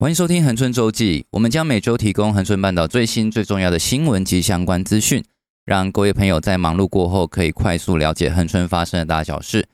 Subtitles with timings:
[0.00, 5.24] 欢迎收听恒春周记，我们将每周提供恒春半岛最新最重要的新闻及相关资讯，
[5.64, 9.66] 让各位朋友在忙碌过后可以快速了解恒春发生的大小事。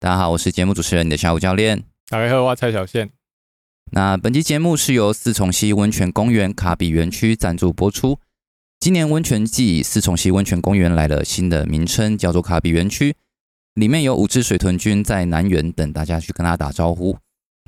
[0.00, 1.84] 大家好，我是节目主持人你的下午教练。
[2.08, 3.08] 大家好，我蔡小宪。
[3.92, 8.18] 那本期节目是由四重溪温泉公园卡比园区赞助播出。
[8.80, 13.14] 今年温泉季，四重溪温泉公园来了新的名称，叫做卡比园区。
[13.74, 17.16] 里面有五只水豚君在南园等大家去跟他打招呼。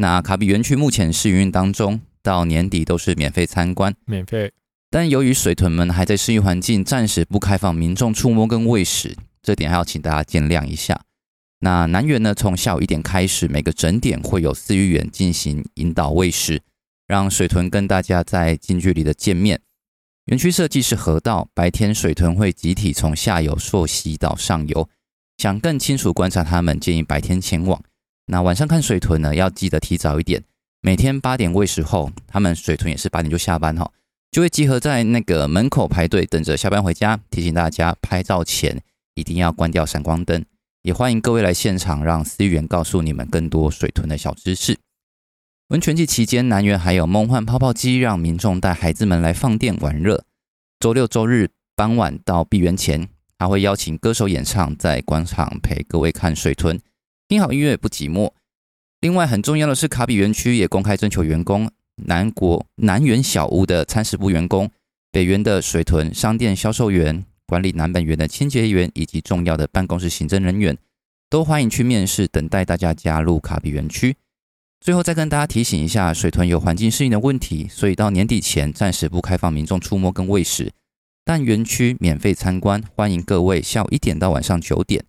[0.01, 4.51] 那卡比园区目前是营运当中，到年底都是免费参观，免费。
[4.89, 11.03] 但由于水豚们还在适应环境，暂时不开放民众触摸跟喂食，这点还要请大家见谅一下。
[11.59, 16.63] 那南园呢，从下午一点开始，每个整点会有饲育员进行引导喂食，
[17.07, 19.61] 让水豚跟大家在近距离的见面。
[20.25, 24.89] 园区设计是河道，白天水豚会集体从下游溯溪到上游，
[25.37, 27.83] 想更清楚观察它们，建议白天前往。
[28.31, 30.45] 那晚上看水豚呢，要记得提早一点。
[30.83, 33.91] 每天八点喂食后，他们水豚也是八点就下班哈，
[34.31, 37.19] 就会集合在那个门口排队等着下班回家。
[37.29, 38.81] 提醒大家，拍照前
[39.17, 40.45] 一定要关掉闪光灯。
[40.83, 44.79] 也欢迎各位来现场，让饲育员告诉你们更多水豚的小知识。
[45.71, 50.25] 温泉季期间，南园还有梦幻泡泡机，让民众带孩子们来放电玩乐。
[50.79, 53.09] 周六周日傍晚到闭园前，
[53.41, 56.81] 还会邀请歌手演唱，在广场陪各位看水豚。
[57.31, 58.33] 听好音乐不寂寞。
[59.03, 64.69] 另外很重要的是，卡比园区也公开征求员工，南国南园小屋的餐食部员工，
[65.13, 70.77] 北园的水豚商店销售员，管理南本园的清洁员以及重要的办公室行政人员，
[71.29, 74.17] 都欢迎去面试，等待大家加入卡比园区。
[74.81, 80.73] 最后再跟大家提醒一下，水豚有环境适应的问题，所以到年底前暂时不开放民众触摸跟喂食，
[81.25, 85.05] 但园区免费参观，欢迎各位下午一点到晚上九点。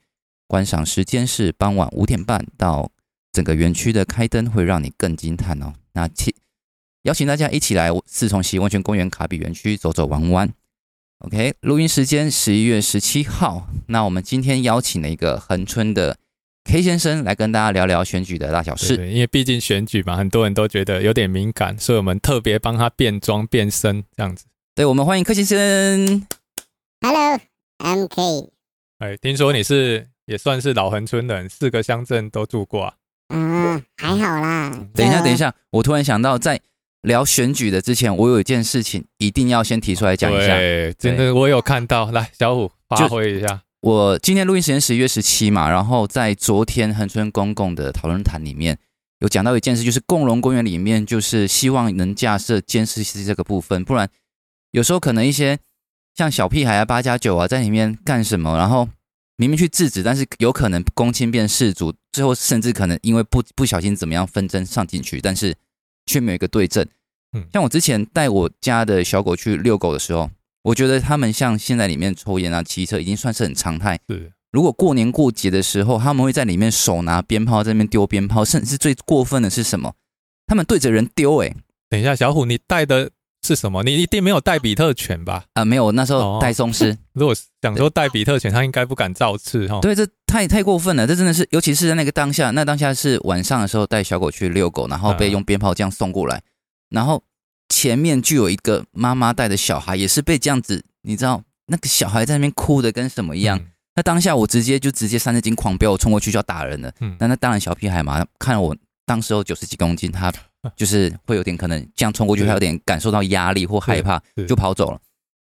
[0.52, 2.92] 观赏时间是傍晚五点半到，
[3.32, 5.72] 整个园区的开灯会让你更惊叹哦。
[5.94, 6.34] 那请
[7.04, 10.54] 邀请大家一起来四重溪温泉公园卡比园区走走玩玩。
[11.20, 13.70] OK，录音时间十一月十七号。
[13.88, 16.18] 那我们今天邀请了一个恒春的
[16.66, 18.96] K 先生来跟大家聊聊选举的大小事。
[19.10, 24.44] 因为毕竟选举嘛，很多人都觉得有点敏感，所以我们特别帮他变装变身这样子。
[24.76, 26.28] 对，我们欢迎柯先生。
[27.00, 28.52] Hello，I'm K。
[28.98, 30.11] 哎，听说你是。
[30.26, 32.94] 也算是老恒村人，四个乡镇都住过啊。
[33.34, 34.88] 嗯，还好啦。
[34.94, 36.60] 等一下，等一下，我突然想到，在
[37.02, 40.58] 聊选举的之前，我有一件事情一定要先提出来讲一下。
[40.58, 42.12] 对，真的，我有看到。
[42.12, 43.62] 来，小虎发挥一下。
[43.80, 48.78] 我今天录音时间十一月十七嘛，然后在昨天恒春公共的讨论坛里面
[49.20, 54.10] 有讲到一件事，就是共荣公园里面就是希望能架设监视器这个部分，不然
[54.72, 55.58] 有时候可能一些
[56.16, 58.90] 像小屁孩啊、八加九啊在里面干什么，然后。
[59.42, 65.56] 明明去制止，但是有可能公亲变事主，最后甚至可能因为不不小心怎么样纷争上进去，但是
[66.06, 66.86] 却没有一个对证。
[67.36, 70.30] 嗯，像我之前带我家的小狗去遛狗的时候，
[70.62, 74.00] 我觉得他们像现在里面抽烟啊、骑车已经算是很常态。
[74.06, 79.96] 对，如果过年过节的时候，他们会在里面手拿鞭炮在那边丢鞭炮，甚至是最过分的是什么？
[80.46, 81.42] 他们对着人丢。
[81.42, 81.52] 哎，
[81.90, 83.10] 等一下，小虎，你带的。
[83.56, 83.84] 是什么？
[83.84, 85.44] 你一定没有带比特犬吧？
[85.54, 86.98] 啊、呃，没有，我那时候带松狮。
[87.14, 89.80] 如果想说带比特犬，他应该不敢造次哈。
[89.82, 96.42] 对，这太太过分了，这真的是，尤其是在那个当下，那当下是晚上的时候带小狗去遛狗，然后被用鞭炮这样送过来，
[96.90, 97.22] 然后
[97.68, 103.58] 前面就有一个妈妈带的小孩，也是被这样子，你知道那个小孩在那边哭的跟什么一样。
[103.58, 106.92] 嗯、那当下我直接就直接三字经狂飙，我冲过去就要打人了。
[107.02, 108.76] 嗯，那那当然小屁孩嘛，看我
[109.12, 110.32] 当时候九十几公斤，他。
[110.78, 115.00] 就是会有点可能这样冲过去，他有点感受到压力或害怕，就跑走了。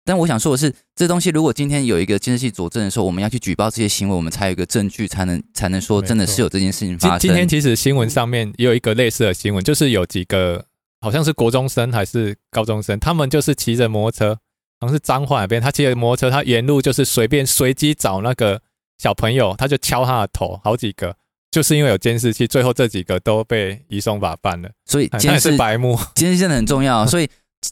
[0.05, 7.19] 但我想说的是，这东西如果今天有一个监视器佐证的时候，我们要去举报这些行为，我们才有一个证据，才能才能说真的是有这件事情发生。
[7.19, 10.63] 今天其实新闻上面也有一个类似的新闻，就是有几个
[11.01, 14.35] 好像是国中生还是高中生，他们就是骑着摩托车，
[14.79, 18.61] 好像是彰化那边，他骑着摩托车，他沿路就是随便随机找那个
[18.99, 21.15] 小朋友，他就敲他的头，好几个。
[21.57, 24.69] 就是因为有监视器，最后这几个都被移送法办了。
[24.85, 27.03] 所以监视白目，监视真的很重要。
[27.09, 27.27] 所以，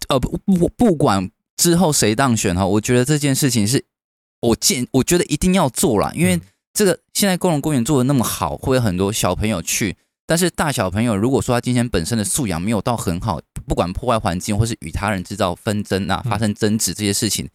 [0.08, 3.86] 呃，不不不管之后谁当选哈，我觉得这件事情是
[4.42, 6.42] 我建，我觉得一定要做了，因为
[6.74, 9.96] 这个现在共荣公园做的那么好，会有很多小朋友去。
[10.26, 17.48] 但是大小朋友如果说他今天本身的素养没有到很好，不管破坏环境或是与他人制造纷争啊，发生争执这些事情。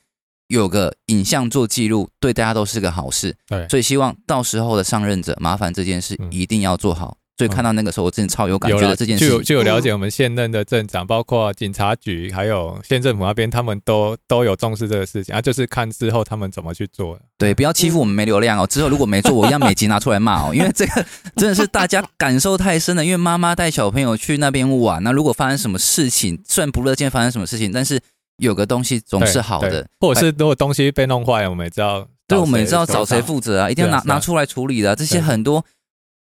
[0.51, 3.35] 有个影像做记录，对大家都是个好事。
[3.47, 17.17] 对，所以希望到时候的上任者，麻烦这件事一定要做好，所以看到那个时候，我真的超有感觉的这件事就有就有了解我们现任的镇长，包括警察局，还有县政府那边，他们都都有重视这个事情啊，就是看之后他们怎么去做。
[17.39, 18.67] 对，不要欺负我们没流量哦。
[18.67, 21.07] 之后如果没做，我一样每集拿出来骂哦， 因为这个
[21.37, 23.05] 真的是大家感受太深了。
[23.05, 28.01] 因为妈妈带小朋友去那边玩，那如果发生什么事情，虽然不乐见发生什么事情，但是
[28.41, 34.97] 有个东西总是好的，或者是如果东西被弄坏了，我们也知道，对，我们也知道找谁负责啊，一定要拿拿出来处理的。
[34.97, 35.65] 这些很多。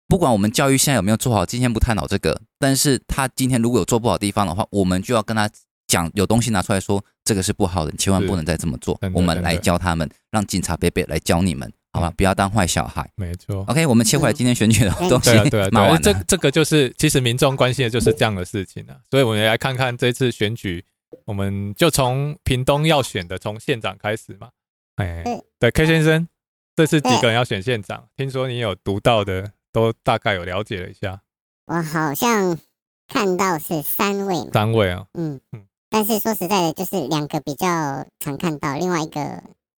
[0.09, 2.41] 不管我们教育现在有没有做好，今天不探讨这个。
[2.59, 5.49] 但是他今天如果有做不好的地方的话，我们就要跟他
[5.87, 8.99] 讲，有东西拿出来说，这个是不好的，你千万不能再这么做。
[9.15, 12.13] 我们来教他们，让警察贝贝来教你们，好吧？
[12.17, 13.09] 不要当坏小孩。
[13.15, 13.65] 没错。
[13.69, 15.31] OK，我们切回来今天选举的东西。
[15.31, 15.99] 对啊，对啊，对啊。
[16.03, 18.99] 这这个就是其实民众关心的就是这样的事情啊。
[19.13, 20.85] 所以我们来看看这次选举，
[21.25, 24.51] 我们就从屏东要选的，从县长开始嘛。
[24.97, 25.25] 哎，
[25.59, 26.29] 对，K 先生，
[26.77, 28.09] 这次几个人要选县长？
[28.17, 29.53] 听说你有读到的。
[29.73, 31.23] 都大概有了解了一下，
[31.67, 32.59] 我好像
[33.07, 39.21] 看到是三位，三位啊，嗯嗯，但是说实在的，就是两个比较常看到，另外一个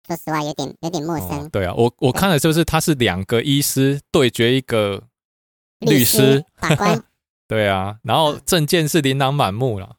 [0.08, 1.42] 说实话有点有点陌生。
[1.42, 5.04] 哦、对啊，我我看的就是他是两个医师对决一个
[5.80, 7.04] 律师，律师法官，
[7.50, 9.98] 对啊，然后证件是琳琅满目了。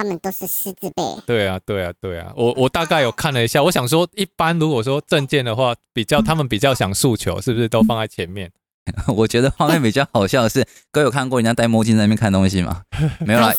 [0.00, 1.02] 嗯，他们都是狮子背。
[1.26, 8.50] 对啊，对啊，对啊，我我大概有看了一下，我想说，一般如果说证件的话，比较 他们比较想诉求，是不是都放在前面？
[9.14, 12.82] 我觉得画面比较好笑的是，哥有看过人家戴墨镜在那边看东西吗？
[13.20, 13.52] 没有啦，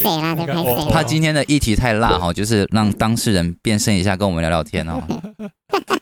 [0.92, 5.02] 他今天的议题太辣哈，就是让当事人变身一下，跟我们聊聊天哦。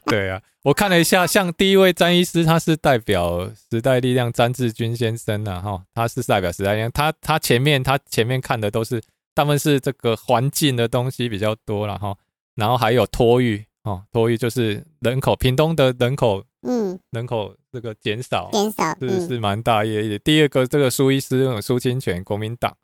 [0.06, 9.00] 对啊，我看了一下，像第一位詹医师，他是代表时代力量詹志军先生啊，哈，他是代表时代力量，他他前面他前面看的都是
[9.36, 12.16] 他们是这个环境的东西比较多了哈，
[12.56, 16.44] 然后还有托育哦，托育就是人口，屏东的人口。
[16.62, 20.20] 嗯，人口这个减少，减少是是蛮大一点。
[20.26, 22.76] 第二个，这个苏医师苏清泉，国民党，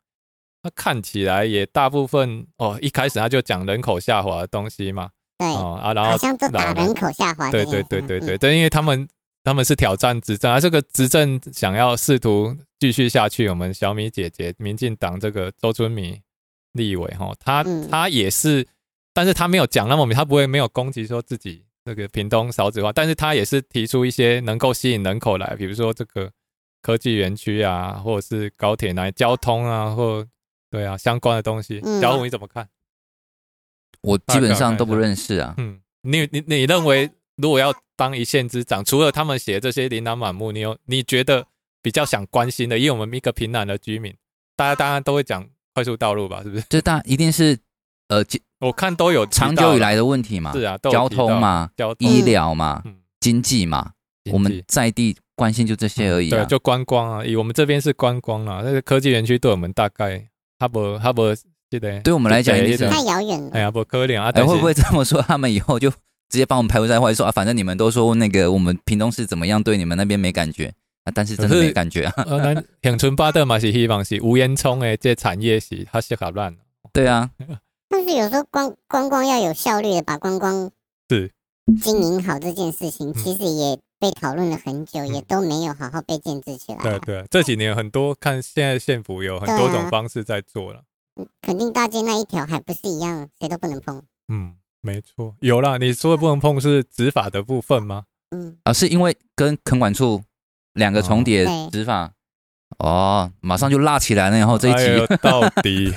[0.62, 9.06] 他看起来也大部分哦，一开始他就讲人口下滑的东西嘛，对哦啊，然后好像就打人口下滑，对对对对对对，因为他们
[9.44, 16.18] 他们是挑战执政，啊，这个执政想要试图继续下去，我们小米姐姐，民进党这个周春米
[16.76, 18.66] 立委哈，他他也是，
[19.14, 21.64] 但是他没有讲那么明，他不会没有攻击说自己。
[21.86, 26.28] 这个屏东少子化，但是他也是提出一些能够吸引人口来，比如说这个
[26.82, 30.26] 科技园区啊，或者是高铁来交通啊，或
[30.68, 31.80] 对啊相关的东西。
[32.00, 32.68] 小虎你怎么看？
[34.00, 35.54] 我基本上都不认识啊。
[35.58, 41.46] 嗯，你你你认为如果要当一县之长，除了他们写这些琳琅满目，你有你觉得
[41.80, 42.76] 比较想关心的？
[42.80, 44.12] 因为我们一个平南的居民，
[44.56, 46.64] 大家当然都会讲快速道路吧，是不是？
[46.70, 47.58] 这大一定是
[48.08, 48.24] 呃。
[48.60, 53.90] 我看都有长久以来的问题嘛，是啊，交通嘛，交通医疗嘛，嗯、经济嘛，
[54.24, 56.40] 济我们在地关心就这些而已、啊嗯。
[56.40, 60.26] 对，就观光啊，以我们这边是观光啊，那个科技园区对我们大概，
[60.58, 61.34] 哈不哈不
[61.68, 63.50] 记得，对我们来讲也是太遥远了。
[63.52, 64.30] 哎呀，不可怜啊！
[64.32, 65.20] 哎，会不会这么说？
[65.20, 70.72] 他们以后就直接把我们排除在外，说啊，反正你们都说那个我们屏东是怎么样，对你们那边没感觉
[71.06, 72.12] 啊，但是真的没感觉啊。
[72.26, 76.54] 呃，恒春八德嘛是希望是无烟囱诶这产业是它适合乱。
[76.92, 77.30] 对啊。
[77.88, 80.70] 但是有时候观观光要有效率的把观光
[81.08, 81.30] 是
[81.80, 86.82] 经营好这件事情，其实也被讨论了很久，也都没有好好被建置起来。
[86.82, 90.82] 对对，这几年很多看现在县府有很多种方式在做了。
[91.40, 94.02] 肯定大街那一条还不是一样，谁都不能碰。
[94.28, 95.78] 嗯，没错，有啦。
[95.78, 98.04] 你说的不能碰是执法的部分吗？
[98.32, 100.22] 嗯，啊，是因为跟垦管处
[100.76, 102.12] 两个重叠执法。
[102.78, 105.06] 哦，马上就拉起来了，然后这一集。
[105.22, 105.92] 到底。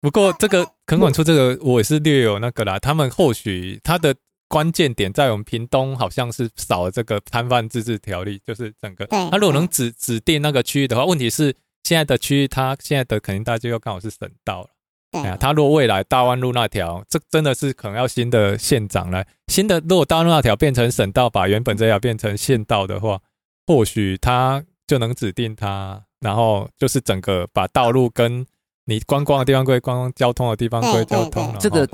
[0.00, 4.14] 不过这个 垦管处这个我也是略有那个啦，他们或许他的
[4.48, 9.04] 关键点在我们屏东好像是少了这个摊贩自治条例，就是整个。
[9.06, 14.68] 他如果能指指定那个区域的话，问题是现在的区域他现在的肯定大家又刚好是省道了，
[15.10, 15.22] 对。
[15.22, 23.20] 啊，他如果未来大湾路那条，这真的是可能要新的县长来，新的如果大湾路那条变成省道，把原本这条变成县道的话，
[23.66, 28.46] 或许他就能指定他，然后就是整个把道路跟
[28.84, 31.54] 你观光的地方归观光，交通的地方归交通。
[31.58, 31.88] 这个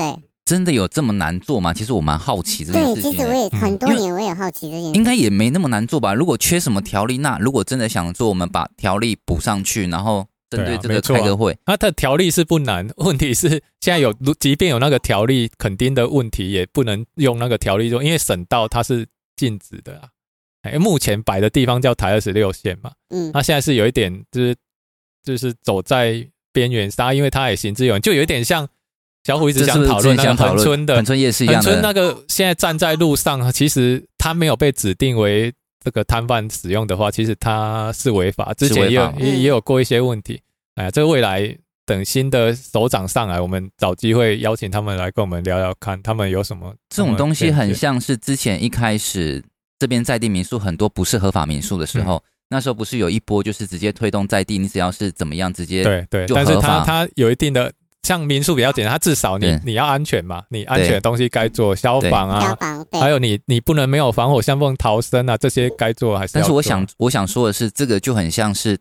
[0.45, 1.73] 真的有这么难做吗？
[1.73, 3.03] 其实我蛮好奇这件事情。
[3.03, 4.99] 对，其实我也很多年，我也好奇这件事。
[4.99, 6.13] 应该也没那么难做吧？
[6.13, 11.57] 如果缺什么条例，那如果真的想做，我们把条例补上去，然后针对这个开个会。
[11.65, 13.49] 它的条例是不难，问题是
[13.81, 20.09] 现在有，即便有那个条例，肯定的问题也不能用那个条例做，因为省道它是禁止的啊。
[20.63, 24.57] 哎，目前摆的地方叫台二十六线嘛，嗯，那现在是有一点，就是
[25.23, 26.27] 就是走在。
[26.55, 28.69] 边缘杀，因为他也行之有年，就有一点像
[29.25, 31.63] 小虎一直想讨论那个恒春的恒春夜市一样的。
[31.63, 35.51] 恒春那个现在站在路上，其实他没有被指定为
[35.83, 40.43] 这个摊贩使用的话，其实它是违法，之前也有也也有过一些问题。
[40.75, 49.43] 哎呀，这个未来等新的首长上来，我们找机会邀请他们来跟我们聊聊看，他们有什么这种东西，很像是之前一开始
[49.83, 57.73] 这边在地民宿很多不是合法民宿的时候，嗯、那时候不是有一波就是直接推动在地，你只要是怎么样直接对对，但是它它有一定的。
[58.05, 62.59] 像民宿比较简单，它至少你你要安全嘛，你安全的东西该做，消防啊，
[63.01, 66.43] 还有你你不能没有防火巷缝逃生啊，这些该做还是要做。
[66.43, 68.77] 但是我想我想说的是，这个就很像是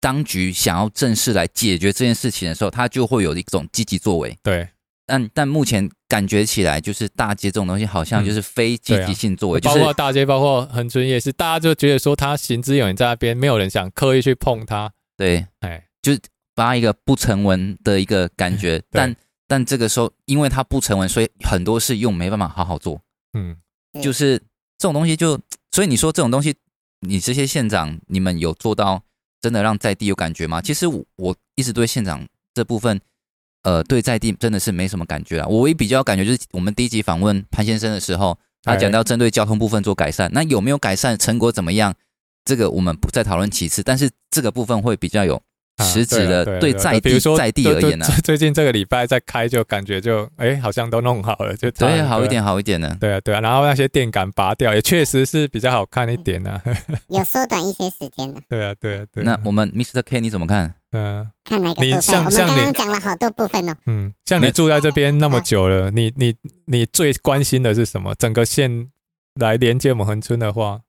[0.00, 4.36] 当局想要正式来解决这件事情的时候，它就会有一种积极作为。
[4.42, 4.68] 对，
[5.08, 14.92] 但但目前感觉起来，就是大街这种东西好像就是非积极性作为，包括大街，包括恒春夜市，大家就觉得说他行之有年在那边，没有人想刻意去碰它。
[15.16, 16.20] 对，哎，就是。
[16.58, 19.14] 发一个不成文的一个感觉， 但
[19.46, 23.00] 但这个时候，因为它不成文，所以很多事又没办法好好做。
[23.34, 23.56] 嗯，
[24.02, 24.36] 就是
[24.76, 25.38] 这种东西就，
[25.70, 26.52] 所以你说这种东西，
[27.06, 29.00] 你这些县长，你们有做到
[29.40, 30.60] 真的让在地有感觉吗？
[30.60, 33.00] 其实我我一直对县长这部分，
[33.68, 35.46] 呃，对在地真的是没什么感觉啊。
[35.46, 41.94] 我唯一比较感觉就是我们第一集访问潘先生的时候，他讲到针对交通部分做改善，那有没有改善，成果怎么样？
[42.46, 45.42] 这个我们不再讨论其次，但是这个部分会比较有。
[45.80, 52.96] 实质的对在地在地而言呢，最近这个礼拜在开，就感觉就哎，好像都弄好了，就对，好一点，好一点呢。
[52.98, 56.60] 对啊，对啊，然后那些电杆拔掉，也确实是比较好看一点呢。
[57.08, 58.40] 有缩短一些时间的。
[58.48, 59.22] 对啊，对啊，对。
[59.24, 60.02] 那我们 Mr.
[60.04, 60.74] K 你怎么看？
[60.92, 62.24] 嗯，看哪个部分？
[62.24, 63.74] 我们刚刚讲了好多部分哦。
[63.86, 68.14] 嗯，像你住在这边那么久了，你你你最关心的是什么？
[68.18, 68.88] 整个县
[69.34, 70.80] 来连接我们恒春的话。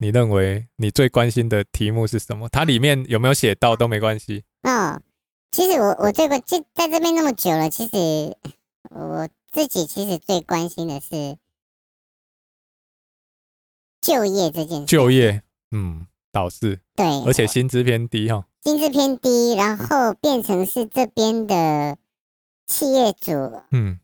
[0.00, 2.48] 你认为你最关心的题目是什么？
[2.48, 4.44] 它里面有没有写到都没关系。
[4.62, 5.00] 哦，
[5.50, 8.36] 其实我我最关就在这边那么久了，其实
[8.90, 11.36] 我自己其实最关心的是
[14.00, 14.86] 就业这件事。
[14.86, 18.46] 就业，嗯，倒是对，而且薪资偏低哈。
[18.62, 21.98] 薪资偏低，然后变成是这边的
[22.66, 23.32] 企业主，
[23.72, 23.98] 嗯，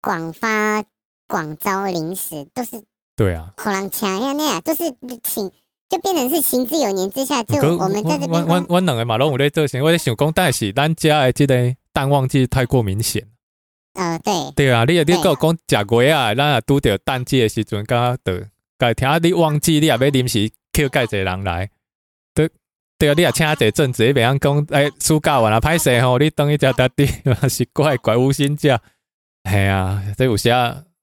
[0.00, 0.84] 广发
[1.26, 2.84] 广招临时都是。
[3.20, 4.82] 对啊，好人抢呀，那样就是
[5.22, 5.52] 请，
[5.90, 8.30] 就变成是行之有年之下，就我们在这边。
[8.30, 13.28] 我我我两个马龙有在做事，我在想讲，但是咱家的这个淡旺季太过明显。
[13.92, 14.32] 呃，对。
[14.56, 18.48] 对啊，你你跟我讲食月啊，咱也拄着淡季的时阵，刚刚的，
[18.78, 21.68] 该听你旺季，你也要临时叫介济人来。
[22.32, 22.48] 对
[22.98, 27.06] 对啊，你也请一阵子，别样讲，哎，暑假完了歹势吼，你等一下到底
[27.50, 28.80] 是怪怪无心假。
[29.42, 30.50] 哎呀，这有些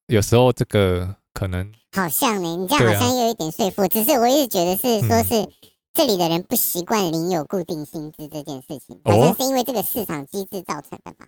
[0.08, 1.72] 有时候这个可能。
[1.98, 5.50] 好像呢，你这样好像有一点说服，啊、只是我一直觉得是说是
[5.96, 11.25] 这里的人不习惯领有固定薪资这件事情，好像是因为这个市场机制造成的吧？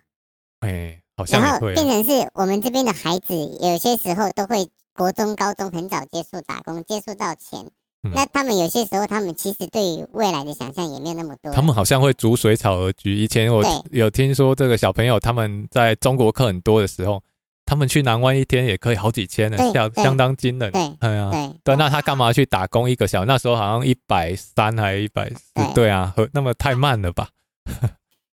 [0.60, 1.42] 哎，好像。
[1.42, 7.66] 然后变成是我们这边的孩子，有些时候都会国中、高中很早接触打工，接触到钱，
[8.04, 11.52] 嗯、那他们有些时候他们其实对于未来的想象也没有那么多。
[11.52, 13.16] 他们好像会逐水草而居。
[13.16, 17.20] 以前我有听说这个小朋友他们在中国课很多的时候。
[17.70, 20.72] 他们去南湾一天也可以好几千呢，相相当惊人。
[20.72, 21.30] 对，哎呀，
[21.62, 23.26] 对，那他干嘛去打工一个小时？
[23.26, 25.52] 那时候好像一百三还是一百四？
[25.72, 27.28] 对啊，那么太慢了吧？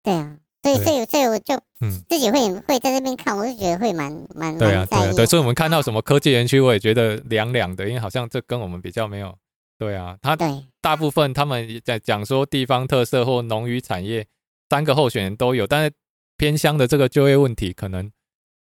[0.04, 1.60] 对啊，所以所以所以我就
[2.08, 5.26] 自己会会在这边看，我就觉得会蛮蛮对啊，对啊，对。
[5.26, 9.36] 所以我们看到什么科技园区，我也觉得凉凉的，因为好像这跟我们比较没有。
[9.76, 10.38] 对啊，他
[10.80, 14.24] 大部分他们在讲说地方特色或农渔产业
[14.70, 15.92] 三个候选人都有，但是
[16.36, 18.08] 偏乡的这个就业问题可能。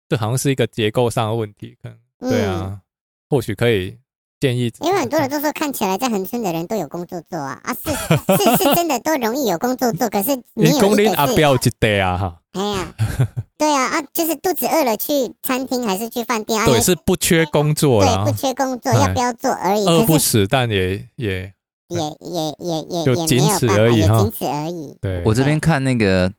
[0.10, 1.98] 这好像是一个结构上的问题，可能
[2.30, 2.82] 对啊，嗯、
[3.30, 3.98] 或许可以
[4.40, 4.72] 建议。
[4.82, 12.40] 因为很多人都说看起来在恒春的人都有工作做啊，啊是是是 真的都容易有工作做，可是你工龄啊不要记得啊哈。
[12.52, 12.94] 哎呀，
[13.58, 16.66] 对啊啊，就是肚子饿了去餐厅还是去饭店啊？
[16.68, 19.86] 对，是不缺工作对，不缺工作，要不要做而已。
[19.88, 21.54] 饿不死，但也也
[21.88, 24.96] 也也也也就仅此而已哈，仅此而已。
[25.02, 26.32] 对，我这边看那个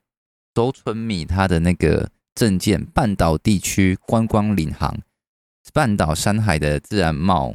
[0.55, 2.09] 周春米他的那个。
[2.35, 4.99] 政见半岛地区观光领航，
[5.73, 7.55] 半岛山海的自然贸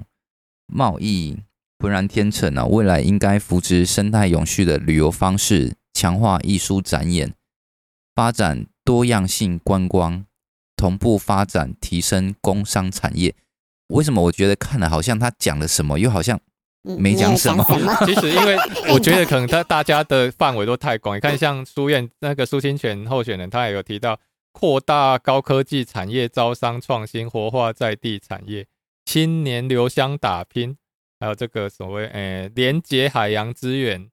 [0.68, 1.38] 贸易
[1.80, 2.66] 浑然天成啊！
[2.66, 7.34] 未来应该扶植生态永续的旅游方式，强化艺术展演，
[8.16, 10.26] 发展多样性观光，
[10.78, 13.36] 同步发展提升工商产业。
[13.88, 16.40] 为什么我觉得看了好像他讲了什么，又好像
[16.84, 17.66] 没讲什么？
[18.06, 18.58] 其实因为
[18.94, 21.18] 我觉得可能他大家的范围都太广。
[21.18, 24.18] 你看像苏燕那个苏清泉候选人，他也有提到。
[24.52, 28.66] 扩大高科技产业招商创新，活化在地产业，
[29.06, 30.78] 青年留乡打拼，
[31.20, 34.10] 还有这个所谓诶，连接海洋资源，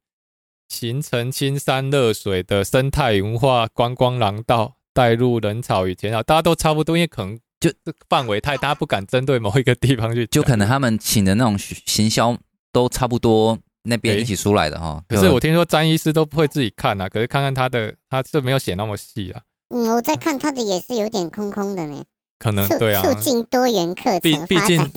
[0.68, 7.70] 形成青山热水的生态文化观光廊道，带入人潮与钱啊，大家都差不多，因为可能就
[8.08, 12.36] 范围太大，不敢针对某一个地方去，就可能他们请的那种行销
[12.72, 15.02] 都差不多那边一起出来的哈。
[15.08, 19.42] 可是我听说詹医师都不会自己看啊，可是看看他的，他是没有写那么细啊。
[19.68, 22.04] 嗯，我在看他的也是有点空空的呢。
[22.38, 24.90] 可能对啊，促进多元课程，毕毕竟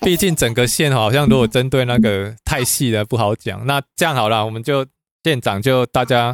[0.00, 3.66] 毕竟整个县好像如果针对那个太细的不好讲。
[3.66, 4.86] 那这样好了，我们就
[5.20, 6.32] 店长就大家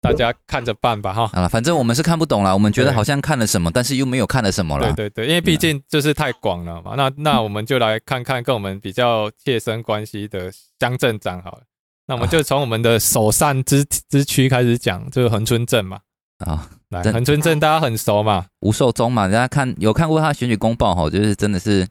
[0.00, 1.26] 大家看着办吧哈。
[1.26, 4.90] 好了，反正我们是看不懂了，我们觉得好像看了什么，但是又没有看了什么了。
[4.94, 6.94] 对对对，因为毕竟就是太广了嘛。
[6.96, 11.60] 那那我们就来看看跟我们比较切身关系的乡镇长好了。
[12.06, 16.00] 那我们就从我们的首善之之区开始讲，就是恒春镇嘛。
[16.38, 16.70] 啊。
[16.90, 21.86] 恒春镇大家很熟嘛，吴寿忠嘛，大家看有看过他选举公报哈，就是真的是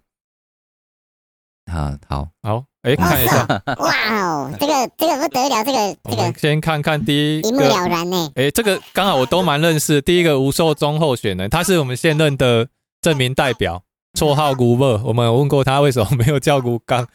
[1.65, 2.27] 啊，好。
[2.41, 3.47] 好，哎、欸，看一下，
[3.77, 8.29] 哇哦，这个这个不得了，这个这个，先看看第一，一目了然呢。
[8.35, 12.67] 哎、欸，这个刚好我都蛮认识，第一个吴寿忠候选人，他是我们现任的
[13.01, 13.83] 证明代表，
[14.13, 17.07] 绰号古乐，我们有问过他为什么没有叫古刚，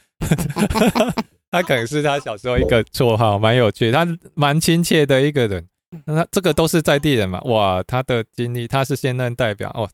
[1.52, 5.68] 他可能是他小时候一个绰号，蛮有趣，他蛮亲切的一个人。
[6.04, 7.40] 那这个都是在地人嘛？
[7.42, 9.88] 哇，他的经历，他是现任代表哦，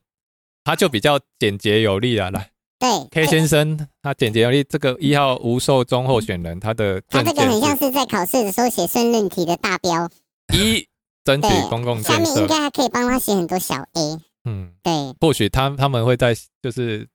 [0.65, 2.31] 他就比较简洁有力啊。
[2.31, 4.65] 来，对，K 先生，他简洁有力。
[4.65, 10.11] 这个一号吴寿忠候选人，他的他这个很像是在考试的时候写申论题的大标。
[10.53, 10.87] 一，
[11.25, 12.13] 争取公共建设。
[12.13, 14.21] 下面应该还可以帮他写很多小 A。
[14.45, 14.93] 嗯，对。
[15.21, 17.09] 或许他他们会在就是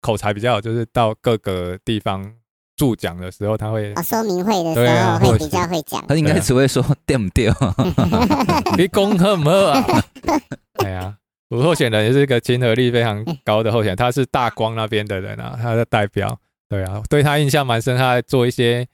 [0.00, 2.39] 口才比较好，就是到各个地方。
[2.80, 6.02] 助讲的时候，他会哦，说明会的时候会比较会讲。
[6.08, 7.52] 他应该只会说对不对？
[8.78, 9.84] 你讲好不好啊？
[10.80, 11.14] 对啊，
[11.50, 16.38] 吴候选人也是一个亲和力非常高的候选人，他是大光那边的人啊，他的代表。
[16.70, 18.86] 对啊，对他印象蛮深，他在做一些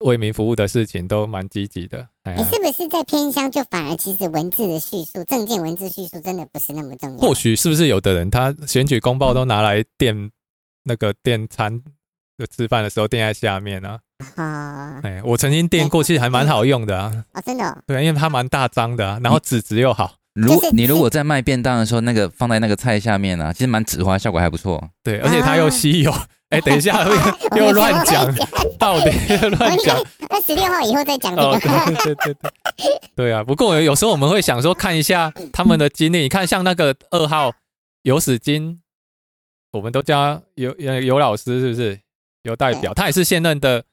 [0.00, 2.06] 为民服务的事情都蛮积极的。
[2.26, 7.16] 你、啊、是不是在偏乡就反而其实文字的叙述、证件文字叙述真的不是那么重要？
[7.16, 10.30] 或许是不是有的人他选举公报都拿来垫
[10.82, 11.82] 那个垫餐？
[12.38, 13.98] 就吃饭的时候垫在下面啊！
[14.36, 17.12] 啊，哎，我曾经垫过，其实还蛮好用的啊！
[17.32, 17.76] 啊，真的、哦？
[17.86, 20.14] 对，因为它蛮大张的，然后纸质又好。
[20.34, 24.82] 如你如果在卖便当的时候，那个放在那个菜下面啊，其实蛮纸滑，效果还不错。
[25.02, 26.10] 对，而且它又稀有。
[26.48, 27.04] 哎、啊，等一下，
[27.56, 28.26] 又又乱讲，
[28.78, 30.02] 到底又 乱讲？
[30.30, 31.48] 那十六号以后再讲这个。
[31.48, 33.42] 哦、对对对对，对啊。
[33.42, 36.18] 不过有时候我们会想说，看一下他们的经历。
[36.20, 37.52] 你看，像那个二号
[38.02, 38.80] 有史金，
[39.72, 41.98] 我们都叫游游老师，是不是？
[42.42, 43.84] 有代表，他也是现任的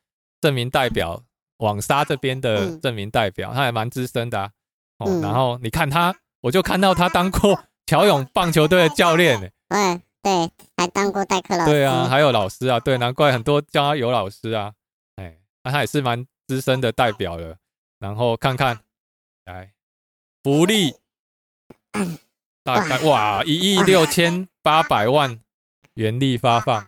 [0.42, 1.24] 证明代表，
[1.58, 4.52] 网沙这边的证明代表，他还蛮资深的、啊、
[4.98, 5.20] 哦。
[5.22, 9.48] 然后你看他，我就看到他当过 乔勇棒球队的教练呢。
[9.70, 11.72] 嗯，对，还当过代课老师。
[11.72, 14.74] 对啊，还有老师啊，对，难怪很多叫他有老师啊。
[15.16, 17.58] 哎，那他也是蛮资深的代表了。
[18.00, 18.80] 然后看看，
[19.46, 19.74] 来
[20.42, 20.96] 福利，
[22.64, 25.40] 大概哇一亿六千八百万
[25.96, 26.88] 元利发放。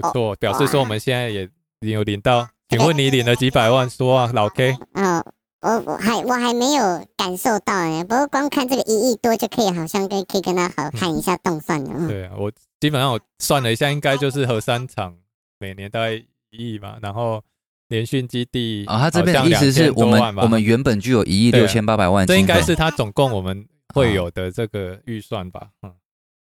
[0.00, 1.44] 不错，表示说我们现在也
[1.80, 2.46] 已经有领到。
[2.68, 3.88] 请问你领了几百万？
[3.88, 4.76] 说啊，老 K。
[4.92, 5.24] 嗯，
[5.62, 11.90] 我我还我还没有感受到哎，不过光看这个一亿多就可以，好像跟可以跟他好看一下动算了。
[11.96, 15.16] 嗯、对啊，我基本上我算了一下，应该就是核三厂
[15.58, 17.42] 每年大概一亿嘛，然后
[17.88, 25.68] 联训基地啊、哦，他这边的意思是我们我们原本就有一亿六千八百万，这应该是他总共我们会有的这个预算吧？
[25.82, 25.90] 嗯。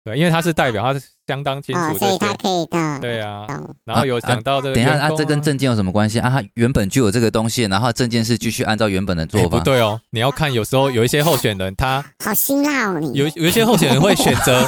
[0.06, 3.00] 对，因为他是代表，他是相当清楚的，所以他可以的。
[3.00, 3.44] 对啊，
[3.84, 6.30] 然后有讲到这个、啊啊，等一下，啊，这跟证件有什么关系啊？
[6.30, 9.48] 他原本就有这个东西，然后证件是继续按照原本的做法。
[9.48, 14.64] 不对哦，你要看，有时候有一些候选人，他 好辛辣哦，你有有一些候选人会选择，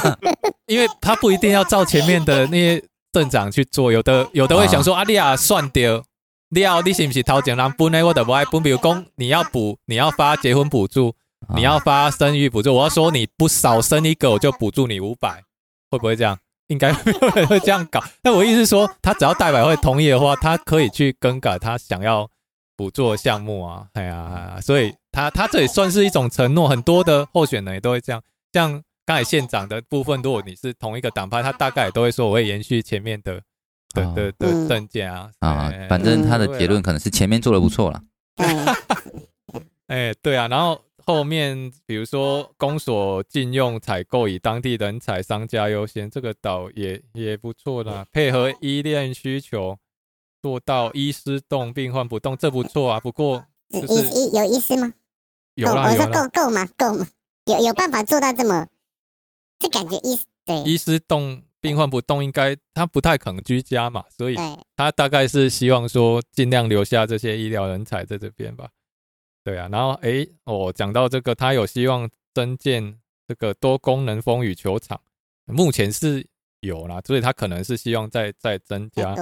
[0.67, 6.03] 因为他不一定要照前面的那些镇长去做，有的有的会想说，啊，你啊算掉，
[6.49, 8.05] 你要你是不是掏钱让补呢？
[8.05, 11.15] 我的不爱补，比如讲你要补，你要发结婚补助。
[11.55, 15.43] 你要发生育补助，我要说你不少生一个，我就补助你五百，
[15.89, 16.37] 会不会这样？
[16.67, 17.99] 应该没有人会这样搞。
[18.21, 22.29] 但我意思是说，他只要代表会同意的话，他可以去更改他想要
[22.75, 23.87] 补助的项目啊。
[23.93, 28.21] 哎呀，所以他他这也算是一种承诺，很多的候选人也都会这样。
[28.53, 33.41] 像刚才县长的部分，如果你是同一个党派，他大概也都会说我会延续前面的
[33.95, 35.31] 的的的政见啊。
[35.39, 38.03] 啊，反正他的结论可能是前面做的不错了。
[39.87, 40.79] 哎，对啊，然后。
[41.09, 48.05] 后面比如说公所禁用采购，以当地人才商家优先，这个岛也也不错啦。
[48.11, 49.79] 配合医疗需求，
[50.39, 52.99] 做到医师动，病患不动，这不错啊。
[52.99, 54.93] 不过、就是，医医有医师吗？
[55.55, 56.69] 有啦，我说够够吗？
[56.77, 57.07] 够吗？
[57.45, 58.67] 有有办法做到这么？
[59.57, 64.35] 这感觉医对医师动，病患不动，应该他不太可能居家嘛，所以
[64.75, 68.69] 他大概是希望说尽量留下这些医疗人才在这边吧。
[69.43, 75.01] 对啊，然后哎，我、哦、讲到这个，他有希望增建这个多功能风雨球场，
[75.45, 76.27] 目前是
[76.59, 79.15] 有啦，所以他可能是希望再再增加，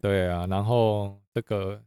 [0.00, 1.82] 对啊，然后这个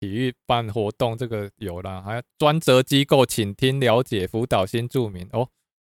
[0.00, 5.48] 体育办活动这个有啦，还有专责机构请听了解辅导新住民哦，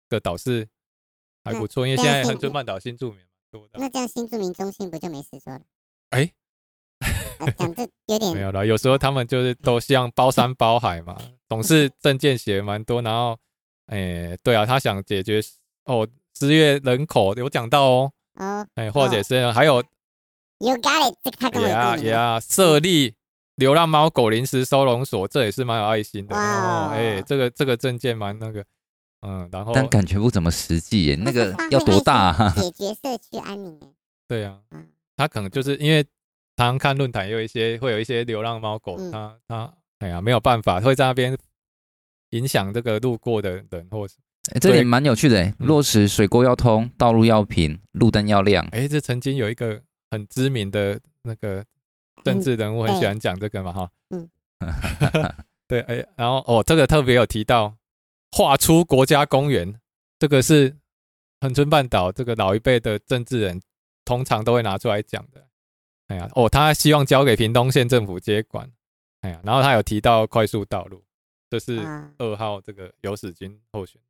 [0.08, 0.68] 这个倒是
[1.44, 3.20] 还不错，因为现在恒春半岛新住民
[3.52, 5.62] 多的，那这样新住民中心不就没事做了？
[6.12, 6.32] 哎。
[7.58, 13.38] 讲这有点没有了，有时候他们就是都像包山包海嘛，总是证件写蛮多，然后，
[13.88, 15.42] 哎、欸，对啊，他想解决
[15.86, 18.12] 哦，失业人口有讲到哦，
[18.76, 19.84] 哎、欸，或者是、哦、还有
[20.60, 23.16] ，You got it，这个他跟我讲，Yeah Yeah，设立
[23.56, 28.66] 流浪猫狗临时收容所，这也是蛮有爱心的，哦，哎、欸，这个这个证件蛮那个，
[29.22, 32.54] 嗯，然后但感觉不怎么实际耶，那个要多大、啊？
[32.58, 33.80] 解决社区安宁，
[34.28, 34.60] 对啊，
[35.16, 36.06] 他可能就是因为。
[36.60, 41.38] 常常看论坛，有一些会有一些流浪猫狗，它它哎呀没有办法，会在那边
[42.32, 44.16] 影响这个路过的人，或是
[44.54, 48.68] 哎，这里蛮有趣的哎，落实水沟要通，道路要平，路灯要亮。
[48.74, 51.64] 哎，这曾经有一个很知名的那个
[52.26, 54.30] 政治人物很喜欢讲这个嘛哈，嗯，
[55.66, 57.74] 对，哎，然后哦，这个特别有提到
[58.34, 59.80] 划出国家公园，
[60.20, 60.76] 这个是
[61.40, 63.62] 恒春半岛这个老一辈的政治人
[64.04, 65.46] 通常都会拿出来讲的。
[66.10, 68.70] 哎呀，哦，他希望交给屏东县政府接管。
[69.22, 71.04] 哎呀，然后他有提到快速道路，
[71.50, 71.80] 这是
[72.18, 74.02] 二号这个游锡堃候选，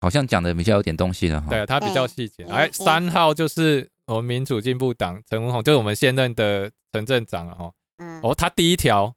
[0.00, 1.48] 好像讲的比较有点东西了哈。
[1.50, 2.44] 对啊，他比较细节。
[2.44, 7.72] 哎，三号就是我们民主进步党陈文宏，就是我们现任的陈镇长了哈。
[7.96, 9.12] 嗯哦，他第一条，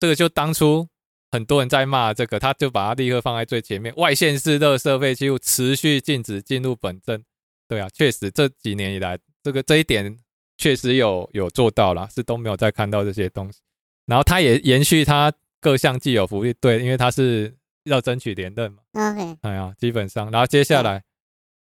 [0.00, 0.88] 这个就当初
[1.32, 3.94] 很多人在骂这个，他就把它立刻放在最前面。
[3.96, 7.22] 外县市垃圾废弃物持续禁止进入本镇。
[7.68, 10.16] 对啊，确实这几年以来，这个这一点。
[10.62, 13.58] 确实有有做到啦，是都没有再看到这些东西。
[14.06, 18.78] 然后他也延续他各项既有福利，对，因为他是要争取连任嘛。
[18.92, 21.02] OK，哎呀，基本上，然后接下来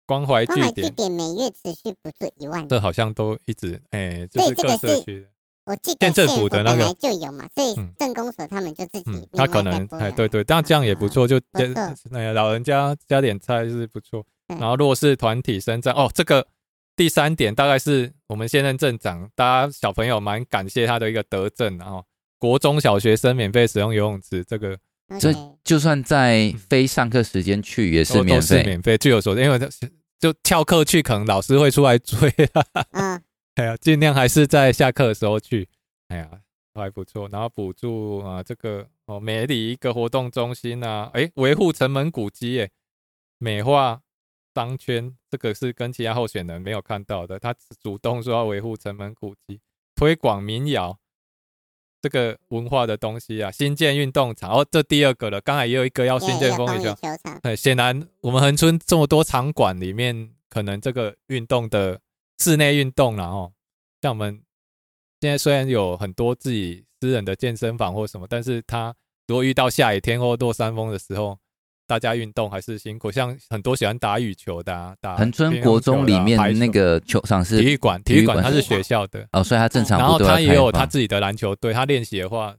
[0.06, 5.28] 关怀据点，点每月持续补助一万，这好像都一直哎，就是各社区，
[5.66, 11.38] 我记得县政府的那个就有嘛，所以镇公所他们就自己，他可能哎，对对，但这样也不错，就
[12.10, 14.26] 那老人家加点菜是不错。
[14.48, 16.48] 然后弱势团体生长哦，这个。
[16.98, 22.04] 第三点大概是我们现任镇长，大家小朋友蛮感谢他的一个德政，然后
[22.40, 24.76] 国中小学生免费使用游泳池，这个
[25.20, 25.32] 这
[25.64, 29.60] 就算在非上课时间去也是免费，免费，据有所知，因为
[30.20, 32.34] 就翘课去，可能老师会出来追，
[32.94, 33.22] 嗯，
[33.54, 35.70] 哎呀，尽量还是在下课的时候去，
[36.08, 36.28] 哎呀，
[36.74, 37.30] 还不错。
[37.32, 42.70] 然后补助啊，这个哦，美里一个活动中心啊，哎，维护城门古迹，哎，
[43.38, 44.02] 美化。
[44.58, 49.62] 商圈这个是跟其他候选人没有看到的，他主动说要维护城门古迹，
[49.96, 50.98] 推广民谣
[52.02, 54.50] 这个文化的东西啊，新建运动场。
[54.50, 56.92] 哦，这第二个了，刚才也有一个要新建风雨球
[57.24, 62.02] 场，对，显然我们恒春这么多场馆里面，可能这个运动的
[62.40, 63.54] 室内运动然后
[64.02, 64.42] 像我们
[65.22, 68.96] 现在虽然有很多自己私人的健身房或什么，但是他
[69.28, 71.38] 如果遇到下雨天或落山风的时候。
[71.88, 79.98] 大家运动还是辛苦，像很多喜欢打羽球的，啊，打恒春国中里面那个球场是体育馆，体育馆它是学校的哦，所以它正常。
[79.98, 82.54] 然后他也有他自己的篮球队，他练习的话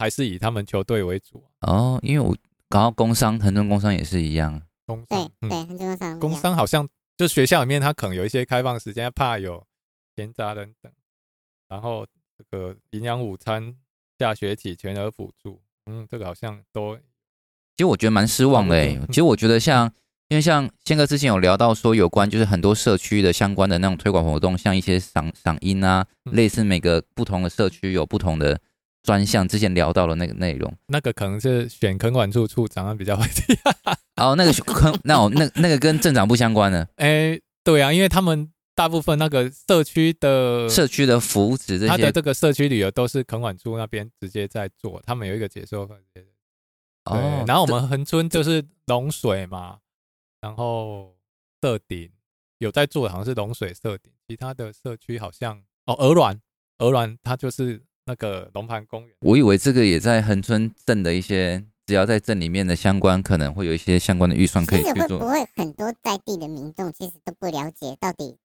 [0.00, 2.00] 还是以他们球队为主哦。
[2.02, 2.36] 因为我
[2.68, 4.60] 搞到工商，恒春工商也是一样。
[4.84, 6.20] 工商对对，恒春工商。
[6.20, 9.64] 工商好像就学校里面，他可能有一些开放时间，怕有
[10.16, 10.92] 闲杂人等。
[11.68, 12.04] 然后
[12.36, 13.76] 这个营养午餐
[14.18, 16.98] 下学期全额补助，嗯，这个好像都。
[17.76, 18.98] 其实我觉得蛮失望的诶。
[19.08, 19.92] 其实我觉得像，
[20.28, 28.58] 因为像宪哥之前有聊到说，有关就是很多社区的相关的那种推广活动，像一些赏赏樱啊，类似每个不同的社区有不同的
[29.02, 29.46] 专项。
[29.46, 33.58] 之前聊到了那个内容，那个可能是选垦管处处长比较会提。
[34.16, 36.88] 哦，那个垦 那我那那个跟镇长不相关的。
[36.96, 45.86] 哎，对啊，因为他们大部分那个社区的社区的福祉这些，他的这个社区旅游都是垦管处那边直接在做，他们有一个解说。
[47.06, 49.78] 哦，然后我们恒春就是龙水嘛，
[50.40, 51.14] 然后
[51.62, 52.10] 社顶
[52.58, 56.40] 有在做，好像是龙水社顶，其他的社区好像哦，鹅卵，
[56.78, 59.16] 鹅卵它就是那个龙盘公园。
[59.20, 65.18] 我以为这个也在恒春镇的一些，只要在镇里面的相关，可能会有一些相关的预算可以去做。
[65.18, 68.36] 会不会很多在地的民众其实都不了解到底？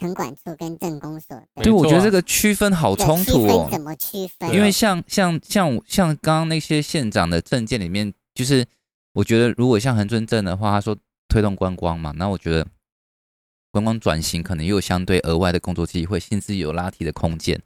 [0.00, 3.68] 垦管处跟镇公所，对，我觉得这个区分好冲突哦。
[3.70, 4.50] 怎么区分？
[4.54, 8.64] 因为像像像像刚刚那些县长的证件里面，就是
[9.12, 10.96] 我觉得如果像恒春镇的话，他说
[11.28, 12.66] 推动观光嘛，那我觉得
[13.70, 17.60] 观光转型可能又有相对额外的工作机会，甚至有拉提的空间。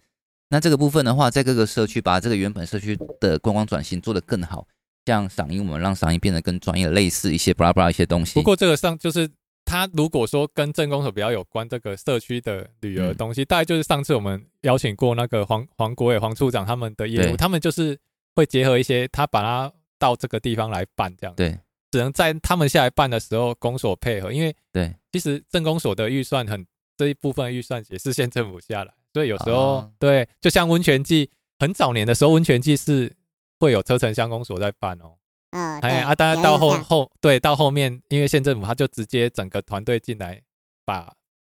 [0.50, 4.66] 那这个部分的话，在各个社区把这个原本社区的观光转型做得更好，
[5.06, 8.34] 像赏樱，我们让赏樱变得更专业，类似一些巴拉巴拉一些东西。
[8.34, 9.30] 不过这个上就是
[9.64, 17.98] 他如果说跟镇公所比较有关，这个社区的旅游的东西，嗯、大概就是上次我们邀请过那个黄黄国伟黄处长他们的业务，他们就是
[18.34, 21.34] 会结合一些，他把它到这个地方来办这样。
[21.34, 21.58] 对，
[21.90, 33.12] 只能在他们下来办的时候，公所配合，因为对，其实镇公所的预算很这一部分预算也是县政府下来，所以有时候、哦、对，就像温泉季，很早年的时候，温泉季是
[33.58, 35.14] 会有车城乡公所在办哦。
[35.54, 40.40] 嗯，哎啊，当然到后后对到后面，因为县政府他就直接整个团队进来
[40.84, 41.12] 把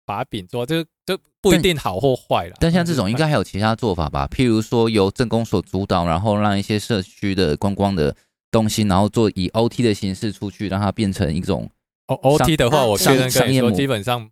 [0.05, 2.57] 把柄做，就就不一定好或坏了。
[2.59, 4.27] 但像这种应该还有其他做法吧？
[4.27, 8.13] 譬如说由政工所主导，然后让一些社区的观光的
[8.51, 11.69] 东西，然后做以 OT 的形式出去，让它变成一种。
[12.07, 14.29] O OT 的话，我确认跟你说，基本上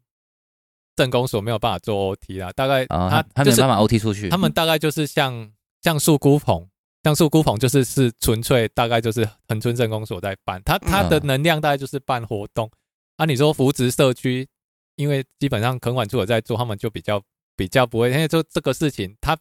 [0.96, 2.52] 政工所没有办法做 OT 啦。
[2.52, 5.50] 大概他他没办法 OT 出去，他们大概就是像
[5.82, 6.68] 像树孤棚。
[7.04, 12.72] 像树孤棚就是是纯粹大概就是恒春镇公所在办，他他的能量大概就是办活动。
[13.18, 14.48] 啊，你说扶植社区，
[14.96, 17.22] 因为基本上垦管处有在做，他们就比较
[17.56, 19.38] 比较不会，因为就这个事情，他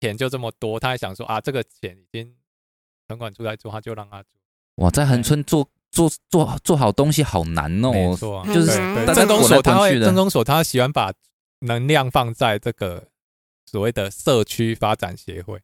[0.00, 2.34] 钱就这么多，他还想说啊，这个钱已经
[3.08, 4.30] 垦管处在做，他就让他做。
[4.76, 8.66] 哇，在恒春做做做做好东西好难哦，没错、啊，就是
[9.14, 11.10] 镇公所他会镇公所他喜欢把
[11.60, 13.08] 能量放在这个
[13.64, 15.58] 所谓的社区发展协会。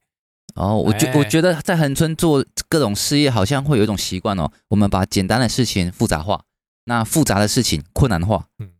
[0.55, 4.51] 哦，我觉我觉得在恒春做各种事业，好像会有一种习惯哦。
[4.69, 6.43] 我们把简单的事情复杂化，
[6.85, 8.47] 那复杂的事情困难化。
[8.59, 8.71] 嗯，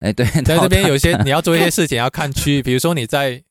[0.00, 3.42] 哎，对， 在这边有些你要做一些事情要看区域，比如说你在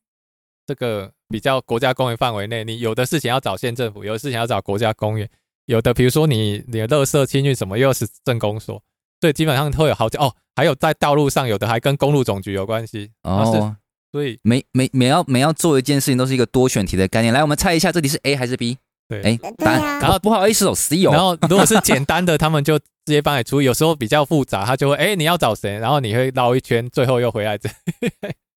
[0.65, 5.29] 这个比较国家公园范围内，你有的事情要找县政府，有的事情要找国家公园，
[5.65, 8.81] 有的比如说你你的垃圾清运什么又是政工所，
[9.21, 10.35] 所以基本上会有好几哦。
[10.55, 13.77] 还有在道路上，有的还跟公路总局有关系哦。
[14.11, 17.33] 所以每每每要每要做一件事情，都是一个多选题的概念。
[17.33, 18.77] 来，我们猜一下，这里是 A 还是 B？
[19.07, 19.99] 对，哎，答案。
[19.99, 21.11] 然后不好意思哦，C 哦。
[21.11, 25.77] 然后如果是 简单的，他们就直接帮你出；有时候比较复杂，他就会哎，你要找谁？
[25.77, 27.69] 然后你会绕一圈，最后又回来这。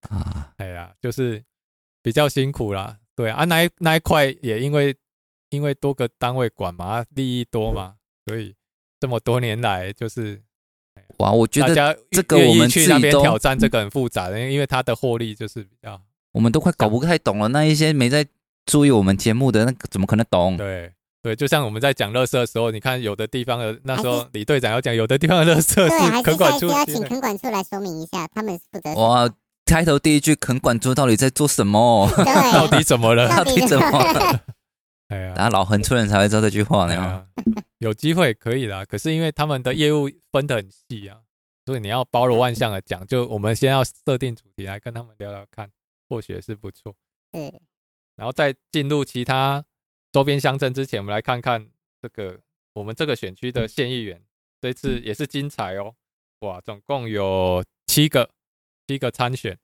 [0.09, 1.43] 啊， 哎呀，就是
[2.03, 2.97] 比较辛苦啦。
[3.15, 4.95] 对啊，那一那一块也因为
[5.51, 7.95] 因为多个单位管嘛，利益多嘛，
[8.27, 8.55] 所以
[8.99, 10.41] 这么多年来就是。
[11.23, 16.01] 哇，我觉得这个我们去那边挑战这个很复杂的，因为它的获利就是比较，
[16.33, 17.47] 我们都快搞不太懂了。
[17.49, 18.27] 那一些没在
[18.67, 20.57] 注意我们节目的，那怎么可能懂？
[20.57, 28.93] 对对，就像我们在讲垃圾的时候，你看有的地方的那时候李队长要讲，有的地方的垃圾是垦管处，要请垦管处来说明一下，他们是负责。
[29.01, 29.31] 哇，
[29.65, 32.11] 开头第一句垦管处到底在做什么？
[32.53, 33.29] 到底怎么了？
[33.29, 34.41] 到底怎么了？
[35.15, 37.25] 哎呀，然后老横村人才会知道这句话呢。
[37.83, 41.21] 有机会可以啦，可是因为他们的业务分得很细啊，
[41.66, 45.68] 所以你要包罗万象的讲，就我们先要设定主题来跟他们聊聊看，
[46.09, 46.95] 或许是不错。
[47.33, 47.53] 嗯，
[48.14, 49.64] 然后在进入其他
[50.12, 51.68] 周边乡镇之前，我们来看看
[52.01, 52.38] 这个
[52.75, 54.23] 我们这个选区的县议员，
[54.61, 55.97] 这次也是精彩哦，
[56.40, 58.31] 哇，总共有七个
[58.87, 59.59] 七个参选，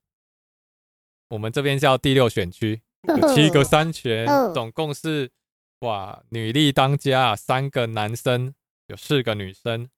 [1.28, 5.31] 我们这边叫第六选区，有七个参选，总共是。
[5.80, 8.52] 哇，女力当家，三个男生，
[8.88, 9.88] 有四个女生，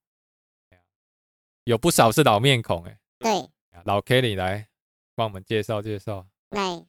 [1.65, 2.99] 有不少是老面孔哎。
[3.19, 3.49] 对，
[3.85, 4.69] 老 Kelly 来
[5.15, 6.27] 帮我们介绍介绍。
[6.51, 6.85] 来，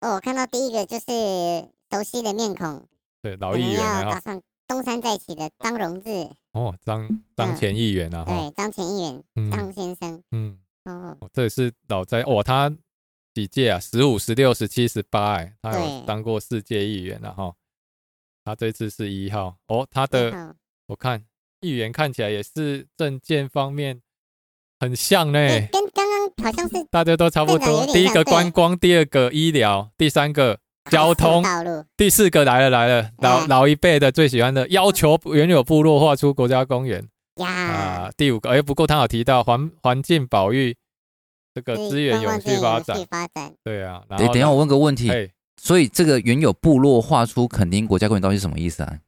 [0.00, 2.86] 哦，我看到第一个就是熟悉的面孔。
[3.22, 4.12] 对，老议员啊。
[4.12, 6.30] 打算东山再起的张荣志。
[6.52, 8.24] 哦，张张前议员啊。
[8.24, 9.02] 对，张前议
[9.34, 10.22] 员，张先生。
[10.30, 10.58] 嗯。
[10.84, 12.72] 哦，这也是老在哦，他
[13.34, 13.80] 几届啊？
[13.80, 17.52] 十五、十六、十七、十八，哎，他有当过四届议员了哈。
[18.48, 20.56] 他这次是一号哦，他的
[20.86, 21.22] 我看
[21.60, 24.00] 议员看起来也是证件方面
[24.80, 25.38] 很像呢，
[25.70, 27.84] 跟刚刚好像是大家都差不多。
[27.92, 30.58] 第一个观光，第二个医疗，第三个
[30.90, 31.44] 交通，
[31.94, 37.06] 第四个来了来了，老老一辈的最喜欢的，要求原有部落划出国家公园
[37.36, 38.10] 啊。
[38.16, 40.74] 第五个，哎，不过他有提到环环境保育
[41.54, 42.96] 这个资源永续发展，
[43.62, 44.02] 对啊。
[44.08, 45.10] 等等下我问个问题。
[45.60, 48.98] 所以这个原有部落划出垦丁国家公园到底是什么意思啊？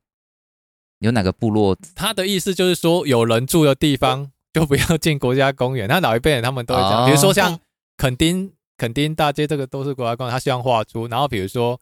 [0.99, 1.75] 有哪个部落？
[1.95, 5.89] 他的意思就是说，有人住的地方 就不要进国家公园。
[5.89, 7.59] 那老一辈人他们都会讲，比如说像
[7.97, 11.07] 垦丁垦丁大街这个都是国家公园，他希望划出。
[11.07, 11.81] 然后比如说，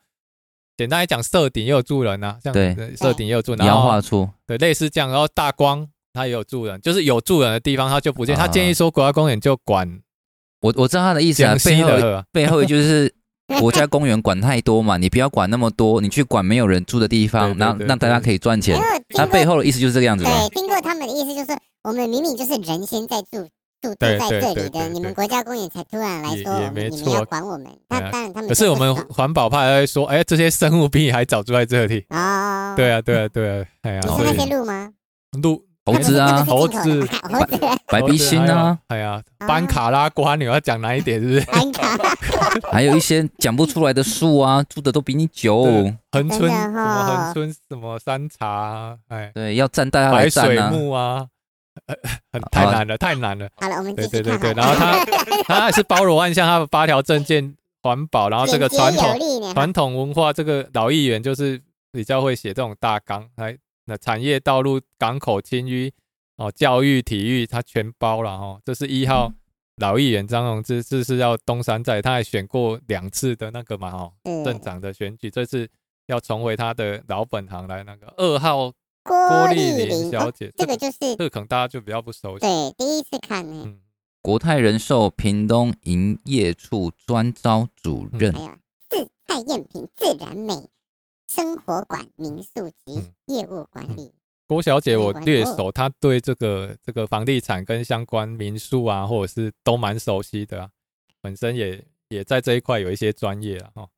[0.77, 2.55] 简单来讲，社顶也有住人啊，像
[2.97, 5.11] 社顶也有住人，你要划出，对，类似这样。
[5.11, 8.37] 然后大光他也有住人，就是有住人的地方他就不建。
[8.37, 10.01] 他建议说国家公园就管。
[10.61, 13.18] 我我知道他的意思啊，背后背后就是。
[13.61, 18.79] 国家公园管太多嘛， 你不要管那么多，你去管没有人住的地方，然后让大家可以赚钱。
[19.15, 20.25] 他背后的意思就是这个样子。
[20.25, 23.49] 对，听过他们的意思就是，我们明明就是人先在住，
[23.81, 27.67] 住在这里的，你们国家公园才突然来说，你们要管我们。
[27.89, 28.49] 那当然他们。
[28.49, 32.05] 可是我们环保派还会说，哎，这些生物比你还早住在这里。
[32.11, 32.75] 哦。
[32.77, 34.01] 对啊，对啊，对啊，哎呀。
[34.05, 34.91] 你是那些鹿吗？
[35.43, 37.09] 鹿猴子啊， 猴子，
[37.87, 41.19] 白鼻心啊，哎呀，班卡拉瓜，你要讲哪一点？
[41.19, 41.41] 是不是？
[41.47, 42.15] 班卡拉，
[42.71, 45.65] 还有一些讲不出来的树啊，住的都比你久。
[46.13, 51.27] 恒春什么恒春什么山茶，哎，对，要站大家来站白水木啊，
[52.31, 53.49] 很太难了，太难了。
[53.59, 55.05] 好了，我们对对对对，然后他
[55.47, 61.59] 他还是包罗万象，他的八条政见环保，然后这个 传统传统文化，这个老议员就是
[61.91, 63.57] 比较会写这种大纲来。
[63.89, 65.91] 那产业道路、港口、清淤
[66.37, 68.61] 哦，教育、体育，他全包了哦。
[68.65, 69.33] 这是一号
[69.77, 74.13] 老议员张荣志，这是要东山再，他还选过两次的那个嘛哦，
[74.45, 75.69] 镇长的选举，这次
[76.07, 78.71] 要重回他的老本行来那个二号
[79.03, 83.63] 郭丽玲小姐，这个就是这个可能大家就比较不熟悉，对，第一次看呢。
[83.65, 83.81] 嗯，
[84.21, 88.51] 国泰人寿屏东营业处专招主任，还有
[88.91, 90.69] 自蔡艳萍自然美。
[91.29, 94.13] 生活馆、民宿及业务管理，嗯、
[94.47, 100.71] 郭小姐我略熟，她对这个这个房地产跟相关民宿啊，或者是都蛮熟悉的啊，
[101.21, 103.89] 本身也也在这一块有一些专业啊，哈，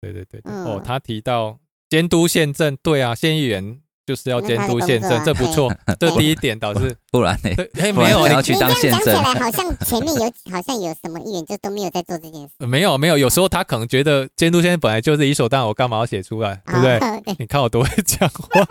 [0.00, 1.58] 对对对，嗯、哦，她提到
[1.88, 3.80] 监督宪政，对啊，县议员。
[4.06, 5.74] 就是要监督县政， 这不错。
[5.98, 7.50] 这第一点倒是，不然呢？
[7.80, 9.04] 哎，没有，你要去当县政。
[9.04, 12.66] 讲起来好像前面有，好像有什么议员就都没有在做这件事。
[12.66, 13.18] 没有，没有。
[13.18, 17.34] 有时候他可能觉得监督县政本来就是理所当然，我干嘛要写出来，对不对？
[17.38, 18.64] 你看我多会讲话，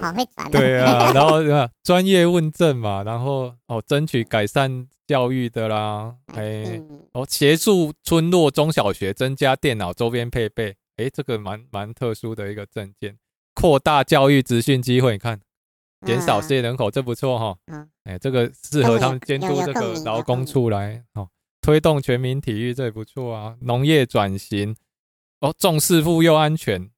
[0.00, 0.50] 好会转。
[0.50, 1.40] 对啊，然后
[1.82, 6.80] 专业问政嘛，然后哦，争取改善教育的啦，哎，
[7.12, 13.16] 哦，协助村落中小学增加电脑周边配备，哎，这个蛮蛮特殊的一个政见。
[13.54, 15.40] 扩大教育资讯机会，你看，
[16.04, 17.56] 减少失业人口，这不错哈。
[17.66, 21.28] 嗯，哎，这个适合他们监督这个劳工处来哦，
[21.62, 23.56] 推动全民体育，这也不错啊。
[23.60, 24.76] 农业转型，
[25.40, 26.90] 哦，重视妇幼安全。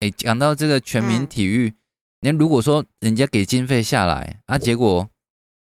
[0.00, 1.74] 哎，讲到这个全民体育，
[2.20, 5.08] 那如果说人家给经费下来啊，结果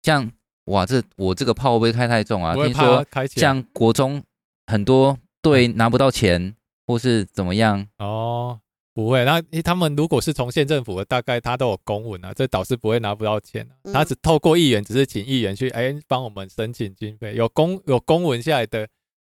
[0.04, 0.32] 像
[0.65, 2.54] 哇，这我这个炮会不会开太重啊？
[2.54, 4.23] 听说像国中
[4.65, 8.60] 很多队拿不到钱，或是怎么样哦。
[8.97, 18.88] 不会，那他们如果是从县政府的，大概他都有公文啊，这导师不会拿不到钱，啊，他只透过议员，只是请议员去哎帮我们申请经费，有公有公文下来的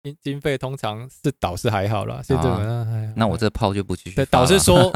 [0.02, 2.24] 经经费，通常是导师还好啦。
[2.24, 4.16] 县政府那那我这炮就不继续。
[4.16, 4.92] 对，导师说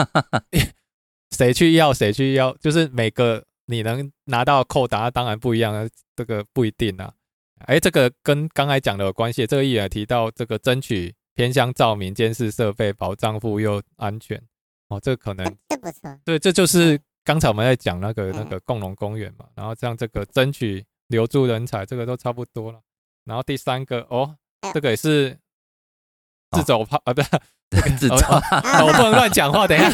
[1.37, 7.13] 谁去要谁去要，就是每个你能拿到扣打，当然不一样啊，这个不一定啊。
[7.67, 14.41] 哎，这个跟刚才讲的有关系，这个议员提到这个争取偏乡照明监视设备，保障妇幼安全。
[14.87, 16.19] 哦，这个可能这不错。
[16.23, 22.79] 对，这就是刚才我们在讲那个那个共荣公园嘛，然后像这个争取留住人才，这个都差不多了。
[23.23, 24.35] 然后第三个哦，
[24.73, 25.37] 这个也是
[26.51, 27.29] 自走炮啊，不是
[27.97, 29.67] 自走，我不能乱讲话。
[29.67, 29.89] 等一下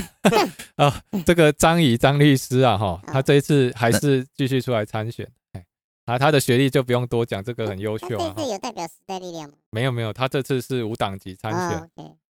[0.76, 5.26] 啊， 这个张怡张律师啊，哈，他这一次还是继续出来参选。
[5.54, 5.66] 哎，
[6.06, 8.34] 啊，他的学历就不用多讲，这个很优秀啊。
[8.36, 9.56] 这次有代表时代力量吗？
[9.72, 11.90] 没有没有，他这次是无党籍参选。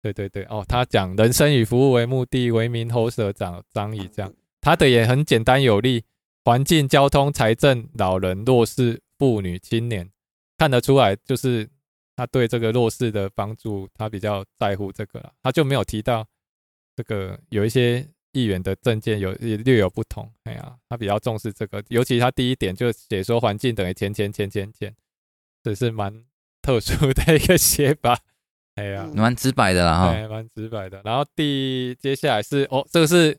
[0.03, 6.03] 对对对，哦，他讲人生以服务为目的，为民侯社长张毅这样，他的也很简单有力，
[6.43, 10.11] 环境、交通、财政、老人、弱势、妇女、青年，
[10.57, 11.69] 看得出来就是
[12.17, 16.27] 他对这个弱势的帮助，他比较在乎这个了，他就没有提到
[16.97, 24.93] 这个有一些议员的政见有也略有不同，哎呀，他比较重视这个，尤其他第一点就写说环境等于钱钱钱钱钱，
[25.63, 26.25] 这是蛮
[26.61, 28.19] 特殊的一个写法。
[28.75, 31.01] 哎呀，蛮直白的啦哈，蛮直白的。
[31.05, 33.38] 然后第接下来是哦，这个是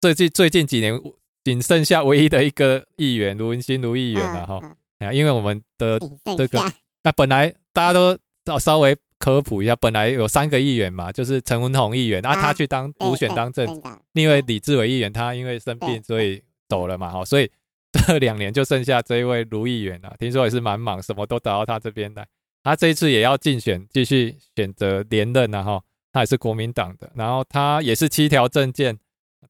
[0.00, 1.00] 最近最近几年
[1.42, 4.60] 仅剩下唯一的一个议员卢文新卢议员了哈。
[5.00, 5.98] 哎呀，因为我们的
[6.36, 6.72] 这个
[7.02, 13.66] 那本来大家都要稍微科普一下，本来有三个议员嘛，就是陈文宏议员，啊，他去当补选当政，
[14.12, 17.50] 另外李志伟议员他因为生病所以走了嘛，哈，所以
[17.92, 20.14] 这两年就剩下这一位卢议员了。
[20.20, 22.24] 听说也是蛮忙，什么都打到他这边来。
[22.62, 28.98] 他这一次也要竞选，继续选择连任呐哈，他也是国民党的，然后他也是七条政见，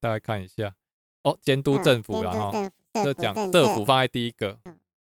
[0.00, 0.74] 大家看一下
[1.22, 2.50] 哦，监督政府然后
[3.04, 4.58] 就讲社府放在第一个，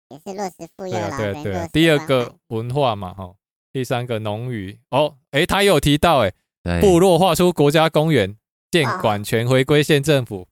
[0.10, 3.34] 也是落实妇幼对啊对啊对啊，第二个文化嘛哈，
[3.74, 6.34] 第三个农渔哦，诶，他也有提到诶，
[6.80, 8.38] 部落划出国家公园，
[8.70, 10.48] 建管权回归县政府，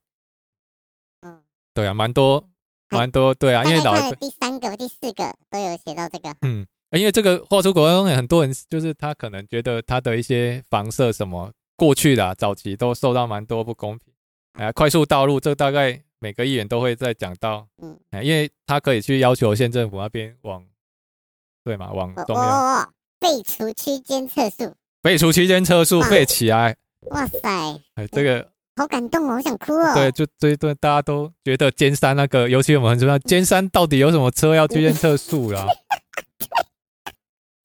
[1.20, 2.48] 嗯，对啊，蛮多
[2.90, 6.66] 蛮多对啊，因为老第三个第四个都有写到这个，嗯。
[6.98, 14.12] 因为这个画出国家公园，很多人就是他可能觉得他的一些房舍什么过去的早期都受到蛮多不公平。
[14.54, 20.64] 哎，快速道路这大概每个议员都会在讲到，嗯，因为他可以去要求县政府那边往，
[21.62, 26.76] 对嘛，往中央废除区间测速，废除区间测速废起来，
[27.10, 29.94] 哇塞，哎，这个好感动哦，好想哭哦。
[29.94, 35.66] 对，就这一段大家都觉得尖山那个，尤其我们很知道尖山到底有什么车要去验测速啦？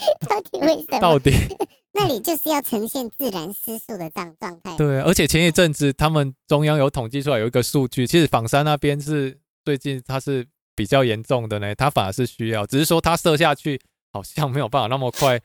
[0.27, 0.99] 到底为什么？
[0.99, 1.31] 到底
[1.93, 4.77] 那里就是要呈现自然失速的状状态。
[4.77, 13.81] 对，而且前一阵子他们中央有统计出来有一个数据，其实仿山那边是最近它是比较严重的呢，它反而是需要，只是说它射下去
[14.13, 15.39] 好像没有办法那么快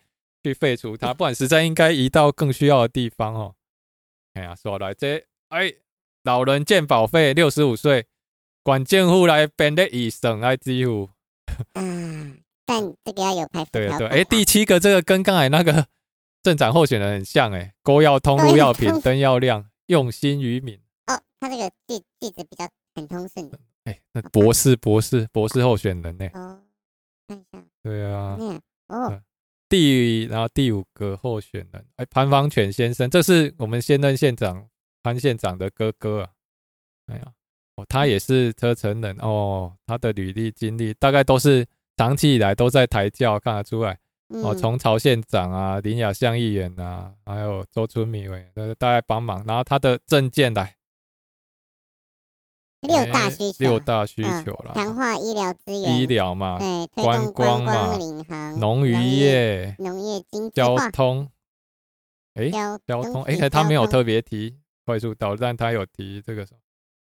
[0.44, 3.54] 去废除它，不然实在应该移到更需要的地方哦。
[4.34, 5.72] 哎呀，说来这哎，
[6.22, 8.06] 老人健保费六十五岁，
[8.62, 11.10] 管政府来编的医生来支付。
[11.74, 12.38] 嗯。
[12.66, 15.86] 但这个要有排对对，哎，第七个这个跟刚才那个
[16.42, 20.74] 镇长候选人很像哎，沟要通，路要平，灯要亮，用心于民。
[21.06, 23.58] 哦，他这个句句子比较很通顺的。
[23.84, 26.28] 哎，那博士博士博士候选人呢？
[26.34, 26.60] 哦，
[27.28, 27.64] 看一下。
[27.84, 28.36] 对啊。
[28.88, 29.22] 哦。
[29.68, 34.68] 第然后第五个候选人，哎，潘方全先生，这是我们现任县长
[35.04, 36.30] 潘县长的哥哥啊。
[37.06, 37.32] 哎呀，
[37.76, 41.64] 哦，他也是车城人哦，他的履历经历大概都是。
[41.96, 43.98] 长期以来都在抬轿，看得出来。
[44.28, 49.44] 哦，从曹县长啊、林雅香议员啊，还有周春米委员都大家帮忙。
[49.46, 50.76] 然后他的政见来，
[52.80, 57.96] 六大需求，六大需求了，强化医疗资源，医疗嘛，对，观光嘛，
[58.58, 61.30] 农渔业，农业经济，交通，
[62.34, 66.58] 哎，交通，哎，他没有特别提快速道路，但他有提这个什么。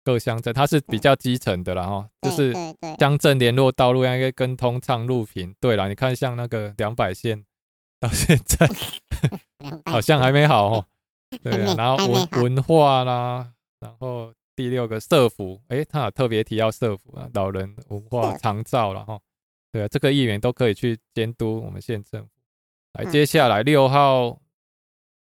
[0.09, 2.51] 各乡镇，它是比较基层的啦哈，就是
[2.97, 5.53] 乡镇联络道路应该跟通畅路平。
[5.59, 7.45] 对了，你看像那个两百线
[7.99, 8.67] 到现在
[9.85, 10.85] 好像还没好哦。
[11.43, 19.19] 对啊，然后文文化啦，然后第六个社福，哎，他有特别提到社福啊，老人文化长照了哈。
[19.71, 22.29] 对啊，这个议员都可以去监督我们县政府。
[22.93, 24.39] 来，接下来六号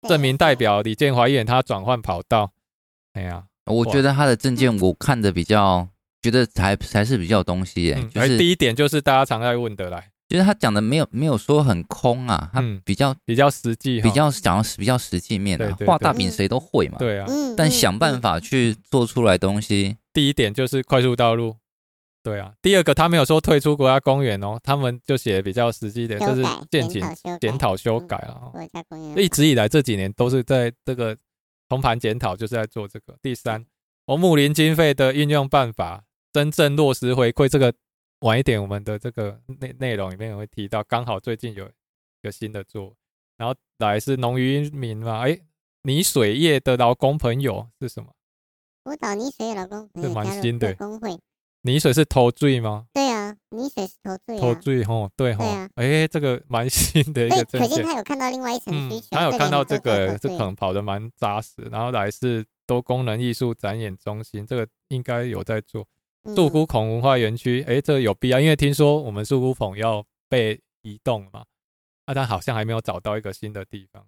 [0.08, 2.52] 镇民代表李建华议员，他转换跑道。
[3.14, 3.48] 哎呀。
[3.66, 5.88] 我觉得他的证件我看的比较，
[6.22, 8.08] 觉得才才是比较有东西耶。
[8.12, 15.74] 就是第一点就是大家常在问的来，就是他讲的没有没有说很空啊，他比较比较实际，比较讲的比较实际面的。
[15.86, 16.96] 画大饼谁都会嘛。
[16.98, 17.26] 对啊。
[17.56, 19.96] 但想办法去做出来东西。
[20.12, 21.56] 第一点就是快速道路。
[22.22, 22.52] 对啊。
[22.60, 27.02] 第二个他没有说退出国家公园哦，他们就写的比较实际点，就是建检
[27.40, 28.50] 检讨修改了。
[28.52, 29.24] 国家公园。
[29.24, 31.16] 一直以来这几年都是在这个。
[31.68, 33.16] 通盘检讨就是在做这个。
[33.22, 33.64] 第三，
[34.06, 37.48] 红木林经费的运用办法，真正落实回馈。
[37.48, 37.72] 这个
[38.20, 41.72] 晚一点我们的这个内内容里面也会提到，刚好最近有一
[42.22, 42.94] 个新的做。
[43.36, 45.38] 然后来是农渔民嘛，哎，
[45.82, 48.10] 泥水业的劳工朋友是什么？
[48.84, 51.18] 我找泥水业劳工朋友，蛮新的工会。
[51.66, 52.86] 泥水是偷醉吗？
[52.94, 54.38] 对啊，泥水是头缀。
[54.38, 55.44] 头缀吼，对吼。
[55.74, 57.44] 哎，这个蛮新的一个。
[57.44, 59.08] 可见他有看到另外一层需求。
[59.10, 61.54] 他有看到这个，这可能跑得蛮扎实。
[61.70, 65.84] 然后来是多功能艺术展演中心，这个应该有在做。
[66.34, 71.44] 树谷孔文化园区，哎，这个有必要，因为听说我们树谷孔要被移动嘛，
[72.04, 74.04] 啊，但好像还没有找到一个新的地方。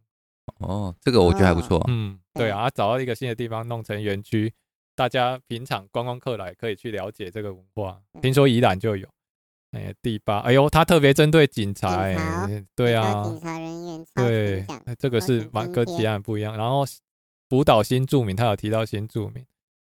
[0.59, 1.85] 哦，这个我觉得还不错。
[1.89, 4.53] 嗯，对啊，找到一个新的地方弄成园区。
[4.99, 8.03] 大家平常观光客来可以去了解这个文化。
[8.21, 9.07] 听说宜兰就有，
[9.71, 14.67] 哎，第八，哎呦，他特别针对警察，哎，对啊，警察人员，对，
[14.99, 16.57] 这个是蛮跟其他人不一样。
[16.57, 16.85] 然后
[17.49, 19.47] 辅导新住民，他有提到新住民。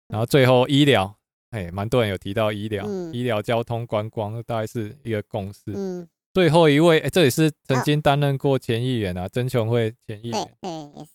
[0.09, 1.17] 然后最后医疗，
[1.53, 5.73] 哎，蛮多人有提到医疗，医疗、交通、观光，大概是一个共识。
[5.75, 10.59] 嗯，最后一位，哎，这也是曾经担任过前议员啊，曾琼慧前议员，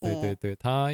[0.01, 0.91] 对对对，他。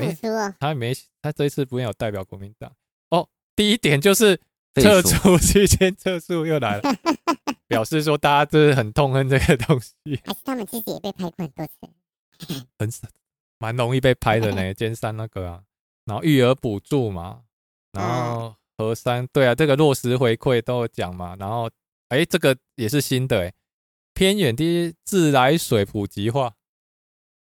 [0.00, 2.72] 哎，他没，他这一次没有代表国民党
[3.10, 3.28] 哦。
[3.54, 4.40] 第一点就是
[4.74, 6.82] 撤出区间撤诉又来了，
[7.68, 9.92] 表示说大家就是很痛恨这个东西。
[10.24, 12.90] 还是他们自己也被拍过很多次， 很
[13.58, 14.72] 蛮容易被拍的呢。
[14.72, 15.62] 尖山那个啊，
[16.06, 17.42] 然后育儿补助嘛，
[17.92, 21.36] 然后河山对啊，这个落实回馈都有讲嘛。
[21.38, 21.70] 然后
[22.08, 23.52] 哎，这个也是新的哎，
[24.14, 26.54] 偏远的自来水普及化。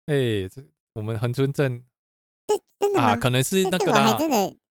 [0.06, 0.62] 哎，这
[0.94, 1.84] 我们恒春镇。
[2.98, 4.18] 啊，可能是那个啦，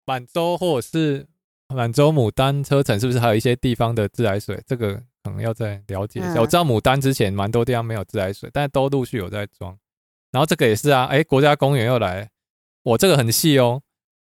[0.05, 1.27] 满洲或者是
[1.69, 4.61] 满洲牡丹车城，是不是还有一些地方的自来水？
[4.67, 6.41] 这个可能要再了解一下。
[6.41, 9.77] 我知道牡丹之前蛮多地方没有自来水，但都陆续有在装。
[10.31, 12.31] 然后这个也是啊，哎，国家公园又来，
[12.83, 13.83] 我这个很细哦，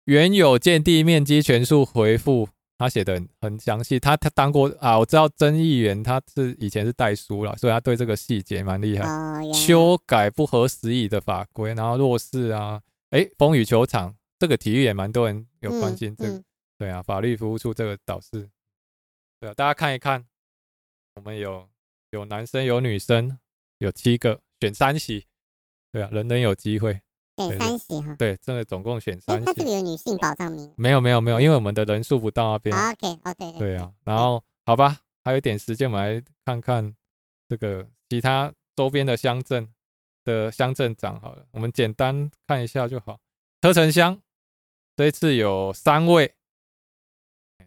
[0.05, 3.99] 原有建地面积全数回复，他写的很详细。
[3.99, 9.05] 他他当过啊，我知道曾议员他是以前是代书了，所以他对这个细节蛮厉害。
[9.53, 12.81] 修改不合时宜的法规，然后落实啊。
[13.13, 16.43] 哎，风雨球场这个体育也蛮多人有关心，这个、
[16.79, 18.49] 对啊，法律服务处这个导师，
[19.39, 20.25] 对啊，大家看一看，
[21.13, 21.69] 我们有
[22.09, 23.37] 有男生有女生，
[23.77, 25.27] 有七个选三席，
[25.91, 27.01] 对啊，人人有机会，
[27.35, 28.15] 对，三席哈。
[28.15, 29.45] 对，这个总共选三席。
[29.45, 30.73] 它是不是有女性保障名？
[30.75, 32.75] 没有没有没有，因为我们的人数不到那边。
[32.75, 33.59] OK，哦对对。
[33.59, 36.95] 对啊，然后好吧，还有一点时间，我们来看看
[37.47, 39.71] 这个其他周边的乡镇
[40.23, 43.19] 的乡镇长好了，我们简单看一下就好。
[43.61, 44.21] 车城乡
[44.95, 46.35] 这一次有三位，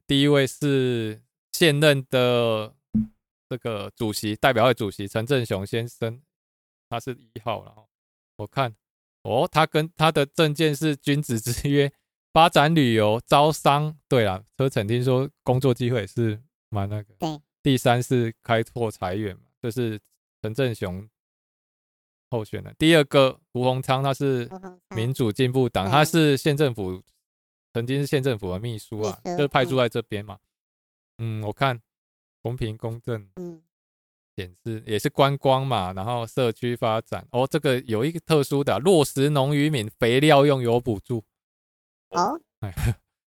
[0.06, 2.74] 第一位是现任的
[3.48, 6.20] 这个主席，代表会主席陈振雄先生，
[6.88, 7.88] 他是一号，然后
[8.36, 8.74] 我看
[9.22, 11.92] 哦，他跟他的证件是君子之约，
[12.32, 13.98] 发展旅游、招商。
[14.08, 17.14] 对了，车城听说工作机会是蛮那个。
[17.18, 17.40] 对。
[17.62, 19.98] 第三是开拓财源嘛，就是
[20.40, 21.08] 陈振雄
[22.30, 22.74] 候选人。
[22.78, 24.48] 第二个胡鸿昌，他是
[24.94, 27.02] 民主进步党，他是县政府
[27.72, 30.38] 曾经是县政府的秘书啊，就派驻在这边嘛。
[31.18, 31.80] 嗯，我看
[32.42, 33.28] 公平公正。
[33.36, 33.62] 嗯。
[34.38, 41.24] 显示也是观光嘛，然后社区发展哦，这个有一个特殊的、啊、落实农渔民肥料用油补助
[42.10, 42.70] 哦，哎，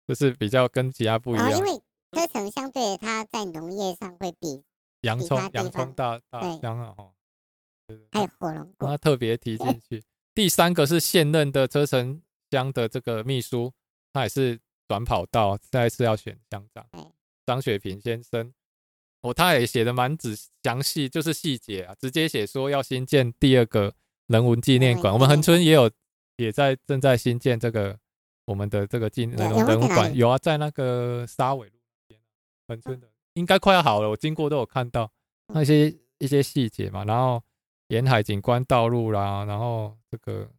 [0.07, 1.79] 就是比较跟其他不一样，哦、因为
[2.13, 4.63] 车城相对它在农业上会比
[5.01, 7.11] 洋葱洋葱大大香啊哈，
[8.11, 10.03] 还有火龙果，他特别提进去。
[10.35, 12.21] 第三个是现任的车城
[12.51, 13.73] 乡的这个秘书，
[14.13, 16.85] 他也是短跑道，再一次要选乡长，
[17.45, 18.53] 张雪平先生。
[19.21, 23.93] 哦，他也写的蛮仔详细，就是细节啊，直接写说要新建第二个
[24.27, 25.11] 人文纪念馆。
[25.11, 25.89] 我们恒春也有，
[26.35, 27.97] 也在正在新建这个
[28.45, 32.21] 我们的这个纪人文馆，有啊，在那个沙尾路那边，
[32.67, 35.11] 恒春的应该快要好了，我经过都有看到
[35.47, 37.03] 那些一些细节嘛。
[37.03, 37.43] 然后
[37.87, 40.49] 沿海景观道路啦，然后这个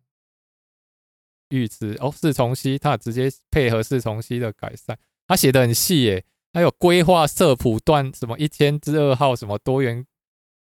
[1.50, 6.24] 浴池哦，四重溪，它直接配合四重溪的改善，它写的很细耶。
[6.54, 10.04] 还有规划社埔段什么一千之二号什么多元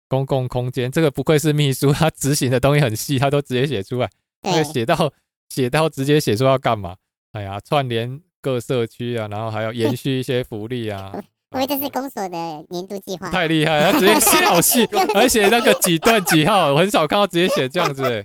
[0.08, 4.10] 公共空间，这个不愧是秘书，他执行的东西很细，他都直接写出来，
[4.42, 5.14] 对，写到
[5.50, 6.98] 写到直接写出要干嘛？
[7.34, 11.14] 哎呀，串联各社区啊，然后还要延续一些福利啊。
[11.56, 12.38] 因为这是公所的
[12.70, 14.86] 年度计划，太厉害了，他直接写好细，
[15.16, 18.22] 而且那个几段几号，我很少看到直接写这样子 哎。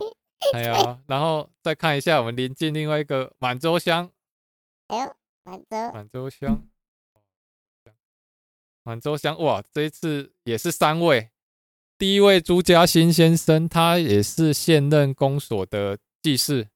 [0.55, 4.11] 哎呀，然后再看一下我们临近另外一个满洲乡，
[4.89, 5.15] 哎呦，
[5.45, 6.63] 满洲满洲乡。
[8.83, 11.31] 满洲乡哇，这一次也是三位。
[11.99, 16.69] 第一位朱家新先生，他也是现任公所的技士。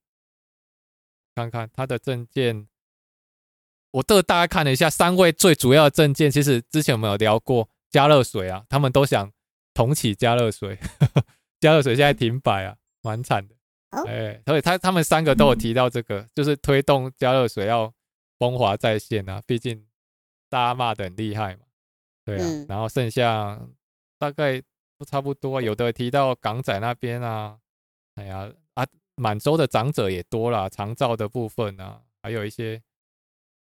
[1.35, 2.69] 看看他的政见，
[3.95, 9.31] 我这大概看了一下，三位最主要的政见，其实之前我们有聊过，加热水啊，他们都想
[9.73, 10.77] 重启加热水，
[11.61, 13.55] 加热水现在停摆啊，蛮惨的。
[14.09, 17.93] 哎，所以他他们三个都有提到这个，就是推动加热水要
[18.37, 19.87] 风华再现啊，毕竟
[20.51, 21.61] 大家骂得很厉害嘛。
[22.25, 23.61] 对啊，然后剩下
[24.19, 24.61] 大概
[24.99, 27.57] 都差不多，有的提到港仔那边啊，
[28.17, 28.85] 哎呀啊，
[29.15, 32.83] 满洲的长者也多啦，长照的部分啊，还有一些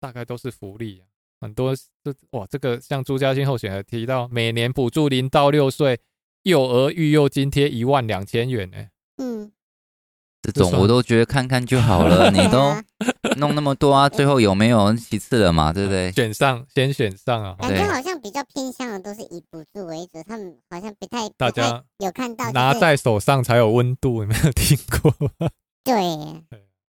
[0.05, 1.09] 大概都是福利啊，
[1.41, 5.99] 很多这哇，这个像朱家新候选人提到，每年补助零到六岁
[6.43, 8.77] 幼儿育幼津贴一万两千元呢。
[9.17, 9.51] 嗯。
[10.43, 12.77] 这种我都觉得看看就好了， 你都
[13.39, 16.13] 弄那么多啊，最后有没有其次了嘛，对不对？
[16.13, 25.31] 选上先选上啊，感觉好像比较偏向的都是以补助为主，他们好像不太大家有看到拿在手上才有温度，有没有听过？
[25.83, 26.45] 对，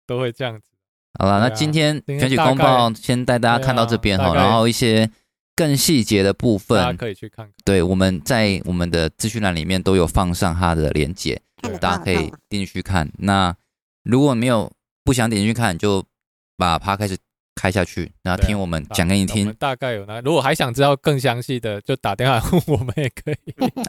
[0.07, 0.72] 都会这样子。
[1.19, 5.09] 好了，那今天选举公报先带大家看到这边哈，然后一些
[5.55, 7.53] 更细节的部分，大家可以去看看。
[7.63, 11.41] 对，我们在我们的资讯栏里面都有放上它的连接。
[11.79, 13.09] 大家可以点进去看。
[13.19, 13.55] 那
[14.03, 14.69] 如果没有
[15.05, 16.03] 不想点进去看，就
[16.57, 17.15] 把它开始
[17.55, 19.49] 开下去，然后听我们讲给你听。
[19.53, 23.37] 大概有那，如果还想知道更详细的，就打电话问我们也可以。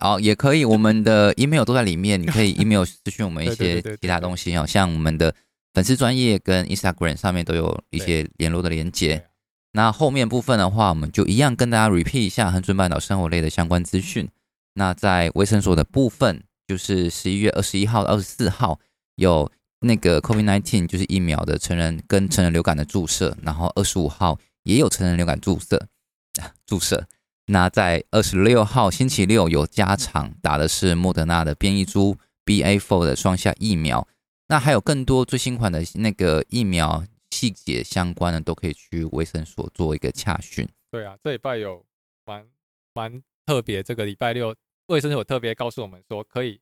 [0.00, 0.64] 好， 也可以。
[0.64, 5.34] 我们的 email 都在里面，你可以 email 咨询我们一些其他东西哦，像我们的
[5.74, 9.26] 粉丝专业跟 Instagram 上面都有一些联络的连接。
[9.72, 14.28] 那后面部分的话，我们就一样跟大家 repeat 一下恒春半岛生活类的相关资讯。
[14.72, 16.42] 那在卫生所的部分。
[16.66, 18.80] 就是十一月二十一号到二十四号
[19.16, 25.86] 有那个 COVID-19，就是疫苗的成人跟成人流感的注射，然后二十五号也有成人流感注射
[26.64, 27.06] 注射。
[27.48, 32.16] 那在二十六号星期六有加场打的是莫德纳的变异株
[32.46, 34.08] BA.4 的双下疫苗。
[34.54, 40.64] 那还有更多最新款的那个疫苗细节相关的，都可以去卫生所做一个洽询。
[40.92, 41.84] 对啊，这礼拜有
[42.24, 42.46] 蛮
[42.92, 44.54] 蛮特别，这个礼拜六。
[44.86, 46.60] 卫生所特别告诉我们说，可以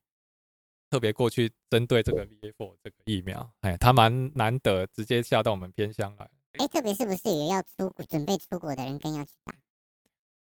[0.88, 6.30] 特别过去针对这个 BA.4 这个疫苗，哎，他蛮难得直接下到我们偏乡来。
[6.54, 9.52] 哎，特别是不是也要出准备出国的人更要去打？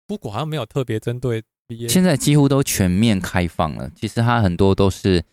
[0.08, 1.44] 出国好像没有特别针对
[1.88, 3.92] 现在几乎都全面开放了。
[3.96, 5.24] 其实它很多都是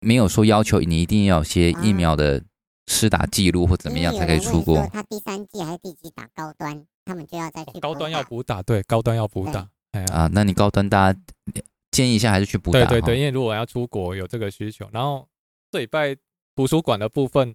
[0.00, 2.42] 没有说要求你一定要有些疫苗的
[2.86, 4.84] 施打记录或怎么样才可以出国。
[4.92, 9.68] 他第三季还是第几打高端，他们就要再去、哦、高端要补打，对，高端要补打。
[9.92, 11.20] 哎呀啊，那你高端大家
[11.90, 12.80] 建议一下还是去补打。
[12.80, 15.28] 对对对，因为如果要出国有这个需求，然后
[15.70, 16.16] 这礼拜
[16.56, 17.54] 图书馆的部分，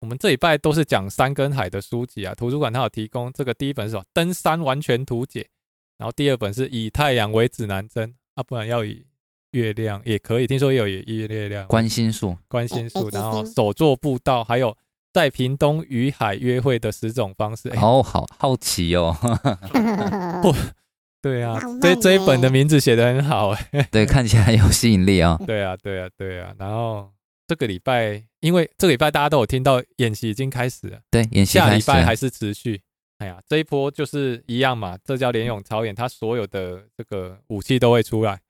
[0.00, 2.34] 我们这礼拜都是讲山跟海的书籍啊。
[2.34, 4.04] 图书馆它有提供这个第一本是什么？
[4.12, 5.48] 登山完全图解，
[5.96, 9.06] 然后第二本是以太阳为指南针，啊，不然要以
[9.52, 10.46] 月亮也可以。
[10.46, 14.76] 听说也有月月亮关心树，关心树，然后手作步道，还有
[15.12, 17.68] 在屏东与海约会的十种方式。
[17.70, 19.16] 哦，好好奇哦。
[20.42, 20.54] 不，
[21.20, 23.88] 对啊，这这一本的名字写得很好哎。
[23.92, 25.38] 对，看起来有吸引力 啊。
[25.46, 26.54] 对啊，对啊，对啊。
[26.58, 27.10] 然后
[27.46, 28.24] 这个礼拜。
[28.40, 32.80] 因为这个礼拜大家都有听到演习已经开始了，对，演习下礼拜还是持续。
[33.18, 38.40] 哎呀，这一波就是一样嘛，这叫联勇操演，他所有的这个武器都会出来，对，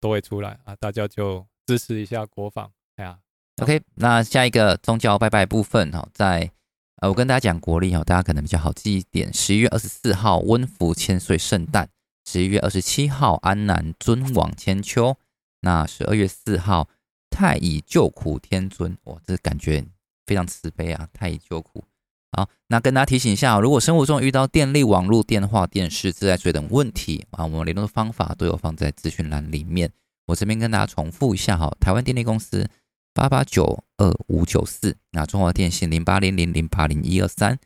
[0.00, 2.70] 都会出来啊，大家就支持一下国防。
[2.96, 3.18] 哎呀
[3.62, 6.50] ，OK，那下一个宗教拜拜部分哈，在
[6.96, 11.88] 呃，我跟大家讲国历哈，大家可能比较好记一点，十一月二十四号温福千岁圣诞，
[12.24, 15.16] 十一月二十七号安南尊王千秋，
[15.60, 16.88] 那十二月四号。
[17.30, 19.84] 太乙救苦天尊，哇，这感觉
[20.26, 21.06] 非常慈悲啊！
[21.12, 21.84] 太乙救苦，
[22.32, 29.90] 好，那跟大家提醒一下，如果生活中遇到电力、网络、电话、电视、自来水等问题啊，我们联络的方法都有放在资讯栏里面。
[30.26, 32.68] 我这边跟大家重复一下哈，台湾电力公司
[33.14, 37.58] 八八九二五九四，那中华电信零八零零零八零一二三，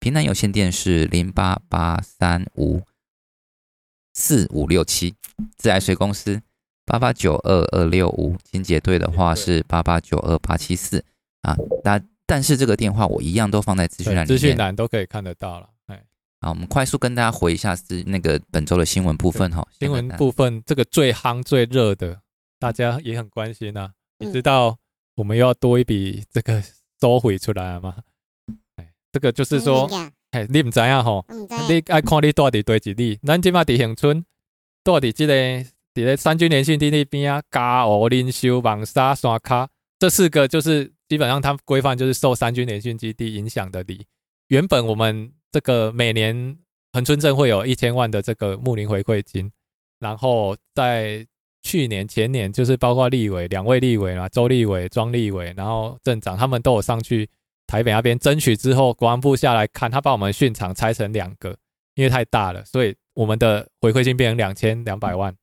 [0.00, 2.82] 屏南有线电视零八八三五
[4.14, 5.14] 四五六七，
[5.58, 6.40] 自来水公司。
[6.86, 11.04] 八八九二二六五，清洁队的话是八八九二八七四
[11.42, 15.68] 啊，大家但是这个电话我一样都放在资讯栏里面，资讯栏都可以看得到了。
[15.86, 16.02] 哎，
[16.40, 19.66] 好，我们快速跟大家回一下是那个本周的新闻部分哈。
[19.78, 22.20] 新闻部分这个最夯最热的，
[22.58, 23.92] 大家也很关心啊。
[24.18, 24.76] 你知道
[25.14, 26.62] 我们又要多一笔这个
[27.00, 27.96] 收回出来了吗？
[28.76, 29.88] 哎，这个就是说，
[30.32, 31.24] 哎，你唔知啊吼，
[31.68, 33.18] 你爱看你到底对几例？
[33.22, 34.24] 咱今嘛在恒村
[34.82, 35.66] 到底这个。
[35.96, 39.66] 底下三军联训地那边啊，加湖、林秀、网沙、山卡，
[39.98, 44.06] 这四个就是基本上它规范就是受三军联训基地影响的里。
[44.48, 46.58] 原本我们这个每年
[46.92, 49.50] 恒春镇会有一千万的这个牧灵回馈金，
[49.98, 51.26] 然后在
[51.62, 57.28] 去年前年就是包括立委两位立委嘛，周立委、庄立委，然后镇长他们都有上去
[57.66, 61.56] 台北那边争取之后，国防部下来看，他把我们训场拆成两个，
[61.94, 65.34] 因为太大了，所以我们的回馈金变成两千两百万。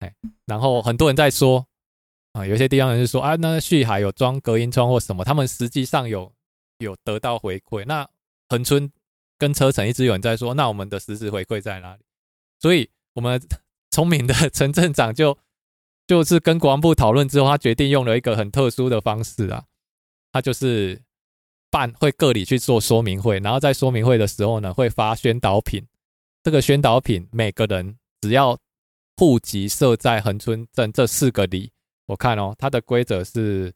[0.00, 0.12] 哎
[0.46, 1.64] 然后很多人在说
[2.32, 6.32] 啊，有些地方人是说啊，那旭海有装隔音窗或什么，他们实际上有
[6.78, 7.84] 有得到回馈。
[7.86, 8.08] 那
[8.48, 8.90] 恒春
[9.38, 12.02] 跟车城一直有人在说，那我们的实质回馈在哪里？
[12.58, 13.40] 所以，我们
[13.90, 15.36] 聪明的陈镇长就
[16.06, 19.64] 就是跟国防部讨论之后，他决定用了一个很特殊的方式啊，
[20.32, 21.02] 他就是
[21.70, 25.86] 办会各里去做说明会，然后在说明会的时候呢，会发宣导品。
[26.42, 28.58] 这个宣导品每个人只要。
[29.18, 31.70] 户籍设在恒春镇这四个里，
[32.06, 33.72] 我看哦，它的规则是，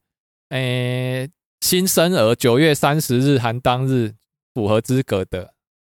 [0.51, 4.15] 诶、欸，新生儿九月三十日含当日
[4.55, 5.55] 符合资格的，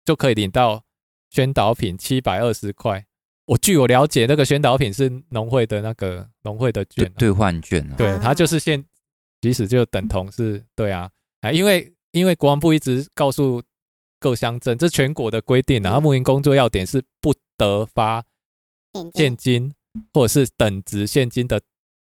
[0.06, 0.84] 就可以领到
[1.30, 3.06] 宣导品七百二十块。
[3.46, 7.96] 我据我了解，那个宣导品是农会的那个农会的券，兑换券、啊。
[7.98, 8.84] 对，它就是现，
[9.42, 11.10] 其实就等同是，对啊，
[11.42, 13.64] 啊，因为因为国防部一直告诉
[14.20, 18.24] 各乡镇，这全国的规定，然后牧营工作要点是不得发。
[19.14, 19.72] 现金
[20.12, 21.62] 或者是等值现金的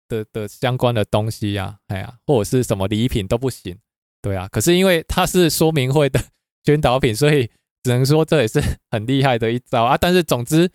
[0.07, 3.77] 的的相关的东西呀，哎呀，或者是什么礼品都不行，
[4.21, 4.47] 对啊。
[4.51, 6.19] 可是因为它是说明会的
[6.63, 7.49] 宣导品，所以
[7.83, 9.97] 只能说这也是很厉害的一招啊。
[9.97, 10.69] 但是总之，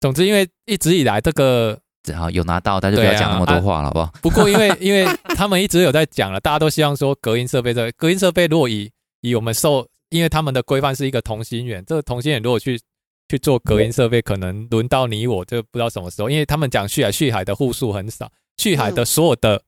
[0.00, 4.12] 总之，因为一直以来这个只要有拿到，大家就不要讲那么多话了，好不好？
[4.22, 5.06] 不过因为因为
[5.36, 12.80] 他们一直有在讲了，大家都希望说隔音设备这隔音设备，如果以以我们受，因为他们的规范是一个同心圆，这个同心圆如果去。
[13.28, 19.62] 去做隔音设备，可能轮到你我就不知道什么时候，因为他们讲旭海，旭海的户数很少，旭海的所有的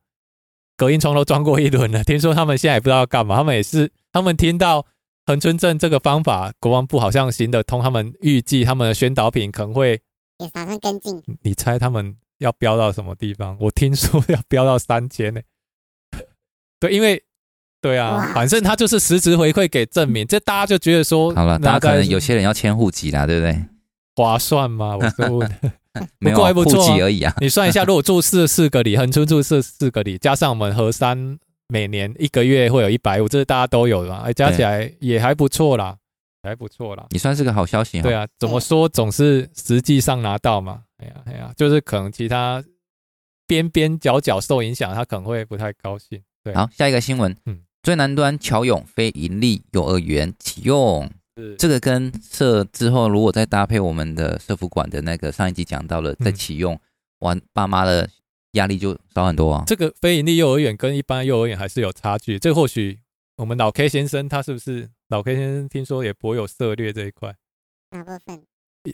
[0.76, 2.04] 隔音窗都装过一轮了。
[2.04, 4.86] 听说他们现在也不知道要干嘛，他们也是， 他们听到
[5.26, 10.00] 恒春镇这个方法，国防部好像行得通，他们预计他们的宣导品可能会
[10.38, 11.22] 也马上跟进。
[11.42, 13.56] 你猜他们要飙到什么地方？
[13.60, 15.40] 我听说要飙到三千呢。
[16.80, 17.22] 对，因为。
[17.80, 23.64] 对啊，反正他就是实质回馈给证明， 这大家就觉得说，好了，大家可能有些人要迁户籍啦，对不对？
[24.16, 24.96] 划算吗？
[24.96, 25.50] 我 说问，
[26.18, 27.32] 没有户籍而已啊。
[27.40, 34.22] 你算一下，如果住四四个里，横村住四四个里，加上我们河山每年一个月会有一百五，这是大家都有的嘛？
[34.24, 35.96] 哎，加起来也还不错啦，
[36.42, 37.06] 还不错啦。
[37.10, 38.02] 你算是个好消息。
[38.02, 40.80] 对啊，怎么说总是实际上拿到嘛？
[40.98, 42.64] 哎呀哎呀，就是可能其他
[43.46, 46.20] 边边角角受影响，他可能会不太高兴。
[46.42, 56.78] 对，好，下一个新闻，嗯，最南端乔勇非营利幼儿园启用，是这个跟社之后如果再搭配我们的社福馆的那个上一集讲到了再启用，
[57.20, 58.06] 完、嗯、爸妈的
[58.52, 59.64] 压力就少很多啊。
[59.66, 62.98] 这个非营利幼儿园跟一般幼儿园还是有差距，这个、或许
[63.38, 67.34] 我们老 K 先生他是不是老 K 先生听说也颇有涉猎这一块？
[67.92, 68.42] 哪部分？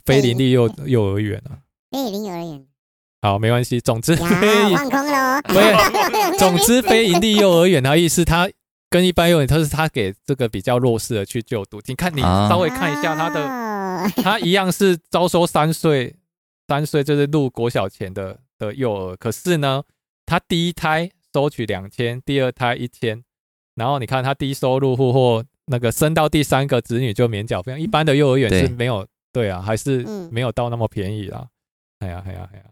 [0.04, 1.58] 非营利幼幼儿园啊？
[1.90, 2.64] 非营利幼儿园。
[3.22, 3.80] 好，没关系。
[3.80, 4.28] 总之，放
[4.88, 5.42] 空了。
[5.42, 8.48] 对，总之，非营利幼儿园的意思，它
[8.94, 11.80] 跟一般幼儿园，它是他给这个比较弱势的去就读。
[11.86, 16.14] 你看，你稍微看一下他的，他一样是招收三岁，
[16.68, 19.16] 三岁就是入国小前的的幼儿。
[19.16, 19.82] 可是呢，
[20.24, 23.20] 他第一胎收取两千，第二胎一千。
[23.74, 27.76] 然后你看，他低收入户或那个生到第三个子女就免缴费。
[27.80, 31.48] 一般的幼儿园是没有，对，对啊，还是没有到那么便宜啦。
[31.98, 32.64] 哎呀，哎呀，哎呀。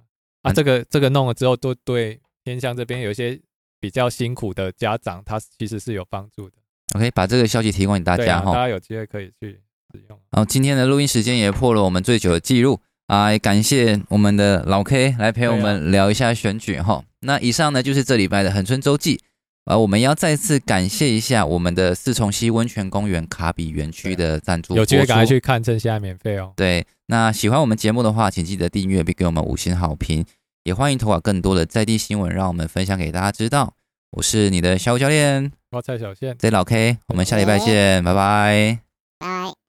[0.42, 3.40] 啊，这个这个弄了之后，都对偏向这边有一些
[3.82, 6.54] 比较辛苦的家长，他其实是有帮助的。
[6.94, 9.60] OK，把这个消息提供给大家哈，啊，大家有机会可以去
[9.92, 10.16] 使用。
[10.30, 12.78] 然后今天的录音时间也破了我们最久的记录
[13.08, 17.04] 啊，也感谢我们的老 K 来陪我们聊一下选举哈，啊。
[17.22, 19.20] 那以上呢就是这礼拜的恒春周记。
[19.64, 26.52] 啊，我们要再次感谢一下我们的四重溪温泉公园卡比园区的赞助，有机会赶快去看，趁现在免费哦。
[26.56, 30.24] 对，那喜欢我们节目的话，请记得订阅并给我们五星好评，
[30.64, 33.74] 也欢迎投稿更多的在地新闻，让我们分享给大家知道。
[34.12, 38.78] 我是你的小五教练，我蔡小宪，这老 K，我们下礼拜见，拜拜
[39.18, 39.61] 拜。